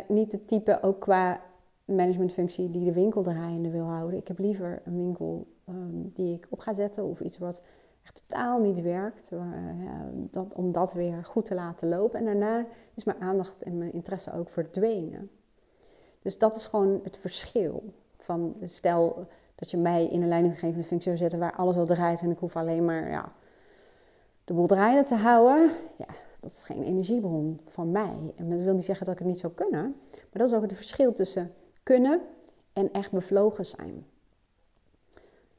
niet 0.08 0.32
het 0.32 0.47
type, 0.47 0.82
ook 0.82 0.99
qua 0.99 1.41
managementfunctie, 1.86 2.71
die 2.71 2.86
de 2.86 2.93
winkel 2.93 3.23
draaiende 3.23 3.69
wil 3.69 3.86
houden. 3.86 4.19
Ik 4.19 4.28
heb 4.28 4.39
liever 4.39 4.82
een 4.86 4.95
winkel 4.95 5.47
um, 5.69 6.12
die 6.13 6.34
ik 6.34 6.47
op 6.49 6.60
ga 6.60 6.73
zetten 6.73 7.04
of 7.04 7.19
iets 7.19 7.38
wat 7.38 7.62
echt 8.04 8.21
totaal 8.28 8.60
niet 8.60 8.82
werkt. 8.82 9.32
Uh, 9.32 9.41
dat, 10.13 10.56
om 10.56 10.71
dat 10.71 10.93
weer 10.93 11.25
goed 11.25 11.45
te 11.45 11.56
laten 11.56 11.89
lopen. 11.89 12.19
En 12.19 12.25
daarna 12.25 12.65
is 12.93 13.04
mijn 13.04 13.21
aandacht 13.21 13.63
en 13.63 13.78
mijn 13.78 13.93
interesse 13.93 14.34
ook 14.34 14.49
verdwenen. 14.49 15.30
Dus 16.21 16.38
dat 16.38 16.56
is 16.56 16.65
gewoon 16.65 16.99
het 17.04 17.17
verschil. 17.17 17.93
Van 18.17 18.56
stel 18.62 19.28
dat 19.56 19.71
je 19.71 19.78
mij 19.78 20.08
in 20.08 20.21
een 20.21 20.28
leidinggevende 20.28 20.84
functie 20.84 21.08
zou 21.08 21.17
zetten 21.17 21.39
waar 21.39 21.56
alles 21.56 21.75
al 21.75 21.86
draait 21.86 22.21
en 22.21 22.32
ik 22.32 22.38
hoef 22.38 22.56
alleen 22.56 22.86
maar 22.86 23.10
ja, 23.10 23.32
de 24.43 24.54
boel 24.54 24.67
draaiende 24.67 25.08
te 25.08 25.15
houden. 25.15 25.71
Ja, 25.97 26.08
dat 26.39 26.49
is 26.49 26.63
geen 26.63 26.84
energiebron 26.84 27.60
van 27.67 27.91
mij. 27.91 28.34
En 28.36 28.49
dat 28.49 28.62
wil 28.62 28.73
niet 28.73 28.86
zeggen 28.86 29.06
dat 29.06 29.13
ik 29.13 29.19
het 29.19 29.30
niet 29.30 29.39
zou 29.39 29.54
kunnen. 29.54 29.95
Maar 30.12 30.30
dat 30.32 30.47
is 30.47 30.54
ook 30.54 30.62
het 30.62 30.73
verschil 30.73 31.13
tussen 31.13 31.54
kunnen 31.84 32.21
en 32.73 32.91
echt 32.91 33.12
bevlogen 33.12 33.65
zijn. 33.65 34.06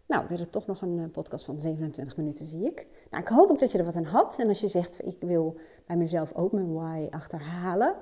Nou, 0.06 0.34
het 0.34 0.52
toch 0.52 0.66
nog 0.66 0.82
een 0.82 0.98
eh, 0.98 1.10
podcast 1.10 1.44
van 1.44 1.60
27 1.60 2.16
minuten, 2.16 2.46
zie 2.46 2.66
ik. 2.66 2.86
Nou, 3.10 3.22
ik 3.22 3.28
hoop 3.28 3.50
ook 3.50 3.58
dat 3.58 3.72
je 3.72 3.78
er 3.78 3.84
wat 3.84 3.96
aan 3.96 4.04
had. 4.04 4.38
En 4.38 4.48
als 4.48 4.60
je 4.60 4.68
zegt, 4.68 5.06
ik 5.06 5.20
wil 5.20 5.56
bij 5.86 5.96
mezelf 5.96 6.34
ook 6.34 6.52
mijn 6.52 6.72
why 6.72 7.06
achterhalen, 7.10 7.94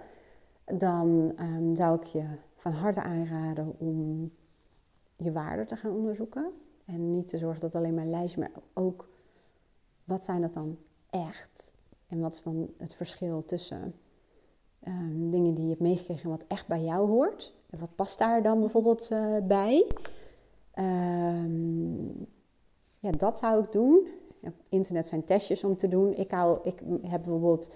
dan 0.64 1.32
um, 1.40 1.76
zou 1.76 1.96
ik 1.96 2.02
je 2.02 2.24
van 2.56 2.72
harte 2.72 3.02
aanraden 3.02 3.74
om 3.78 4.30
je 5.16 5.32
waarden 5.32 5.66
te 5.66 5.76
gaan 5.76 5.92
onderzoeken. 5.92 6.52
En 6.84 7.10
niet 7.10 7.28
te 7.28 7.38
zorgen 7.38 7.60
dat 7.60 7.74
alleen 7.74 7.94
maar 7.94 8.04
lijstje, 8.04 8.40
maar 8.40 8.50
ook 8.72 9.08
wat 10.04 10.24
zijn 10.24 10.40
dat 10.40 10.52
dan 10.52 10.78
echt? 11.10 11.74
En 12.08 12.20
wat 12.20 12.34
is 12.34 12.42
dan 12.42 12.70
het 12.76 12.94
verschil 12.94 13.44
tussen 13.44 13.94
um, 14.86 15.30
dingen 15.30 15.54
die 15.54 15.62
je 15.62 15.70
hebt 15.70 15.80
meegekregen 15.80 16.24
en 16.24 16.30
wat 16.30 16.46
echt 16.48 16.66
bij 16.66 16.82
jou 16.82 17.08
hoort? 17.08 17.54
En 17.70 17.78
wat 17.78 17.94
past 17.94 18.18
daar 18.18 18.42
dan 18.42 18.60
bijvoorbeeld 18.60 19.10
uh, 19.10 19.36
bij? 19.42 19.86
Um, 20.78 22.26
ja, 22.98 23.10
dat 23.10 23.38
zou 23.38 23.62
ik 23.62 23.72
doen. 23.72 24.08
Internet 24.68 25.06
zijn 25.06 25.24
testjes 25.24 25.64
om 25.64 25.76
te 25.76 25.88
doen. 25.88 26.14
Ik, 26.14 26.30
hou, 26.30 26.58
ik 26.62 26.82
heb 27.02 27.22
bijvoorbeeld 27.22 27.74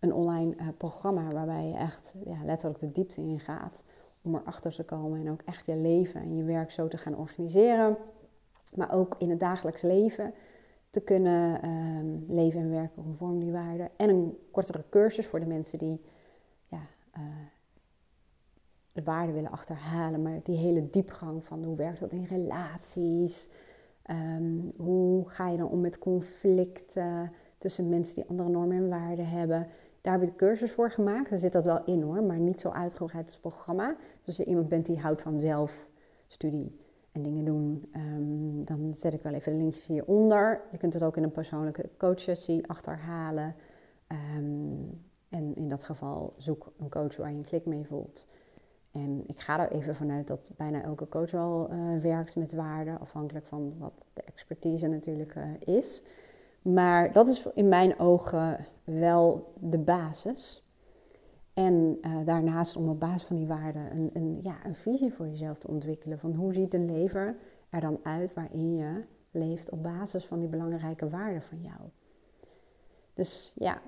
een 0.00 0.12
online 0.12 0.54
uh, 0.56 0.68
programma 0.76 1.28
waarbij 1.28 1.66
je 1.66 1.76
echt 1.76 2.14
ja, 2.24 2.44
letterlijk 2.44 2.80
de 2.80 2.92
diepte 2.92 3.20
in 3.20 3.40
gaat 3.40 3.84
om 4.22 4.34
erachter 4.34 4.74
te 4.74 4.84
komen 4.84 5.20
en 5.20 5.30
ook 5.30 5.42
echt 5.44 5.66
je 5.66 5.76
leven 5.76 6.20
en 6.20 6.36
je 6.36 6.44
werk 6.44 6.70
zo 6.70 6.88
te 6.88 6.96
gaan 6.96 7.16
organiseren. 7.16 7.96
Maar 8.74 8.92
ook 8.92 9.14
in 9.18 9.30
het 9.30 9.40
dagelijks 9.40 9.82
leven 9.82 10.34
te 10.92 11.00
kunnen 11.00 11.68
um, 11.68 12.24
leven 12.28 12.60
en 12.60 12.70
werken 12.70 13.02
conform 13.02 13.40
die 13.40 13.52
waarden. 13.52 13.90
En 13.96 14.08
een 14.08 14.38
kortere 14.50 14.84
cursus 14.90 15.26
voor 15.26 15.40
de 15.40 15.46
mensen 15.46 15.78
die 15.78 16.00
ja, 16.68 16.80
uh, 17.18 17.22
de 18.92 19.02
waarde 19.02 19.32
willen 19.32 19.50
achterhalen, 19.50 20.22
maar 20.22 20.40
die 20.42 20.56
hele 20.56 20.90
diepgang 20.90 21.44
van 21.44 21.64
hoe 21.64 21.76
werkt 21.76 22.00
dat 22.00 22.12
in 22.12 22.24
relaties? 22.24 23.48
Um, 24.10 24.72
hoe 24.76 25.28
ga 25.28 25.48
je 25.48 25.56
dan 25.56 25.68
om 25.68 25.80
met 25.80 25.98
conflicten 25.98 27.32
tussen 27.58 27.88
mensen 27.88 28.14
die 28.14 28.24
andere 28.28 28.48
normen 28.48 28.76
en 28.76 28.88
waarden 28.88 29.28
hebben? 29.28 29.68
Daar 30.00 30.12
heb 30.12 30.22
ik 30.22 30.28
de 30.28 30.36
cursus 30.36 30.72
voor 30.72 30.90
gemaakt. 30.90 31.30
Daar 31.30 31.38
zit 31.38 31.52
dat 31.52 31.64
wel 31.64 31.84
in 31.84 32.02
hoor, 32.02 32.22
maar 32.22 32.38
niet 32.38 32.60
zo 32.60 32.68
uitgebreid 32.68 33.24
als 33.24 33.38
programma. 33.38 33.96
Dus 34.18 34.26
als 34.26 34.36
je 34.36 34.44
iemand 34.44 34.68
bent 34.68 34.86
die 34.86 35.00
houdt 35.00 35.22
van 35.22 35.40
zelfstudie 35.40 36.80
en 37.12 37.22
dingen 37.22 37.44
doen, 37.44 37.92
um, 37.96 38.64
dan 38.64 38.94
zet 38.94 39.12
ik 39.12 39.22
wel 39.22 39.32
even 39.32 39.52
de 39.52 39.58
linkjes 39.58 39.86
hieronder. 39.86 40.60
Je 40.70 40.78
kunt 40.78 40.94
het 40.94 41.02
ook 41.02 41.16
in 41.16 41.22
een 41.22 41.32
persoonlijke 41.32 41.90
coachsessie 41.98 42.68
achterhalen. 42.68 43.54
Um, 44.36 45.00
en 45.28 45.56
in 45.56 45.68
dat 45.68 45.82
geval 45.82 46.34
zoek 46.36 46.72
een 46.78 46.90
coach 46.90 47.16
waar 47.16 47.30
je 47.30 47.36
een 47.36 47.44
klik 47.44 47.66
mee 47.66 47.86
voelt. 47.86 48.26
En 48.92 49.24
ik 49.26 49.38
ga 49.38 49.60
er 49.60 49.72
even 49.72 49.94
vanuit 49.94 50.26
dat 50.26 50.52
bijna 50.56 50.82
elke 50.82 51.08
coach 51.08 51.30
wel 51.30 51.72
uh, 51.72 52.00
werkt 52.00 52.36
met 52.36 52.52
waarden, 52.52 53.00
afhankelijk 53.00 53.46
van 53.46 53.74
wat 53.78 54.06
de 54.12 54.22
expertise 54.22 54.88
natuurlijk 54.88 55.34
uh, 55.34 55.76
is. 55.76 56.04
Maar 56.62 57.12
dat 57.12 57.28
is 57.28 57.46
in 57.54 57.68
mijn 57.68 57.98
ogen 57.98 58.66
wel 58.84 59.52
de 59.60 59.78
basis. 59.78 60.64
En 61.54 61.98
uh, 62.00 62.24
daarnaast 62.24 62.76
om 62.76 62.88
op 62.88 63.00
basis 63.00 63.22
van 63.22 63.36
die 63.36 63.46
waarden 63.46 63.96
een, 63.96 64.10
een, 64.12 64.38
ja, 64.42 64.56
een 64.64 64.74
visie 64.74 65.12
voor 65.12 65.28
jezelf 65.28 65.58
te 65.58 65.68
ontwikkelen. 65.68 66.18
Van 66.18 66.34
hoe 66.34 66.54
ziet 66.54 66.74
een 66.74 66.86
leven 66.86 67.36
er 67.70 67.80
dan 67.80 67.98
uit 68.02 68.34
waarin 68.34 68.74
je 68.74 69.04
leeft 69.30 69.70
op 69.70 69.82
basis 69.82 70.24
van 70.24 70.38
die 70.38 70.48
belangrijke 70.48 71.08
waarden 71.08 71.42
van 71.42 71.60
jou. 71.60 71.80
Dus 73.14 73.52
ja, 73.56 73.80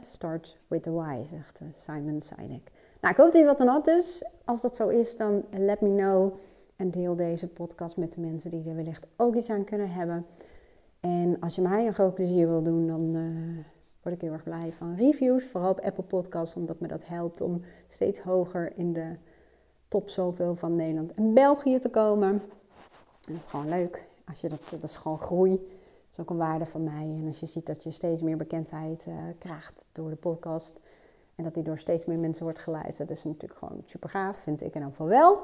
start 0.00 0.58
with 0.68 0.82
the 0.82 0.92
why, 0.92 1.22
zegt 1.22 1.60
Simon 1.70 2.20
Sinek. 2.20 2.70
Nou, 3.00 3.14
ik 3.14 3.20
hoop 3.20 3.32
dat 3.32 3.40
je 3.40 3.44
wat 3.44 3.60
aan 3.60 3.66
had 3.66 3.84
dus. 3.84 4.24
Als 4.44 4.60
dat 4.60 4.76
zo 4.76 4.88
is, 4.88 5.16
dan 5.16 5.44
let 5.50 5.80
me 5.80 5.94
know. 5.94 6.32
En 6.76 6.90
deel 6.90 7.16
deze 7.16 7.48
podcast 7.48 7.96
met 7.96 8.12
de 8.12 8.20
mensen 8.20 8.50
die 8.50 8.68
er 8.68 8.76
wellicht 8.76 9.06
ook 9.16 9.34
iets 9.34 9.50
aan 9.50 9.64
kunnen 9.64 9.90
hebben. 9.90 10.26
En 11.00 11.40
als 11.40 11.54
je 11.54 11.62
mij 11.62 11.86
een 11.86 11.94
groot 11.94 12.14
plezier 12.14 12.48
wil 12.48 12.62
doen, 12.62 12.86
dan 12.86 13.16
uh, 13.16 13.64
word 14.04 14.16
ik 14.16 14.20
heel 14.20 14.32
erg 14.32 14.42
blij 14.42 14.72
van 14.72 14.96
reviews. 14.96 15.44
Vooral 15.44 15.70
op 15.70 15.80
Apple 15.80 16.04
Podcasts, 16.04 16.54
omdat 16.54 16.80
me 16.80 16.88
dat 16.88 17.06
helpt 17.06 17.40
om 17.40 17.62
steeds 17.88 18.20
hoger 18.20 18.76
in 18.76 18.92
de 18.92 19.16
top 19.88 20.08
zoveel 20.08 20.56
van 20.56 20.76
Nederland 20.76 21.14
en 21.14 21.34
België 21.34 21.78
te 21.78 21.90
komen. 21.90 22.30
En 22.30 23.32
dat 23.32 23.36
is 23.36 23.46
gewoon 23.46 23.68
leuk. 23.68 24.06
Als 24.24 24.40
je 24.40 24.48
dat, 24.48 24.68
dat 24.70 24.82
is 24.82 24.96
gewoon 24.96 25.20
groei. 25.20 25.50
Dat 25.50 26.10
is 26.12 26.18
ook 26.18 26.30
een 26.30 26.36
waarde 26.36 26.66
van 26.66 26.84
mij. 26.84 27.16
En 27.18 27.26
als 27.26 27.40
je 27.40 27.46
ziet 27.46 27.66
dat 27.66 27.82
je 27.82 27.90
steeds 27.90 28.22
meer 28.22 28.36
bekendheid 28.36 29.06
uh, 29.06 29.14
krijgt 29.38 29.86
door 29.92 30.10
de 30.10 30.16
podcast 30.16 30.80
en 31.34 31.44
dat 31.44 31.54
die 31.54 31.62
door 31.62 31.78
steeds 31.78 32.04
meer 32.04 32.18
mensen 32.18 32.42
wordt 32.42 32.58
geluisterd. 32.58 33.08
Dat 33.08 33.16
is 33.16 33.24
natuurlijk 33.24 33.58
gewoon 33.58 33.82
super 33.84 34.10
gaaf, 34.10 34.38
vind 34.38 34.60
ik 34.60 34.66
in 34.66 34.74
ieder 34.74 34.90
geval 34.90 35.06
wel. 35.06 35.38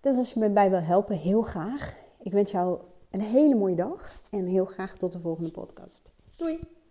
Dus 0.00 0.16
als 0.16 0.32
je 0.32 0.40
me 0.40 0.50
bij 0.50 0.70
wil 0.70 0.80
helpen, 0.80 1.16
heel 1.16 1.42
graag. 1.42 1.96
Ik 2.22 2.32
wens 2.32 2.50
jou 2.50 2.80
een 3.10 3.20
hele 3.20 3.54
mooie 3.54 3.76
dag 3.76 4.20
en 4.30 4.46
heel 4.46 4.64
graag 4.64 4.96
tot 4.96 5.12
de 5.12 5.20
volgende 5.20 5.50
podcast. 5.50 6.10
Doei! 6.36 6.81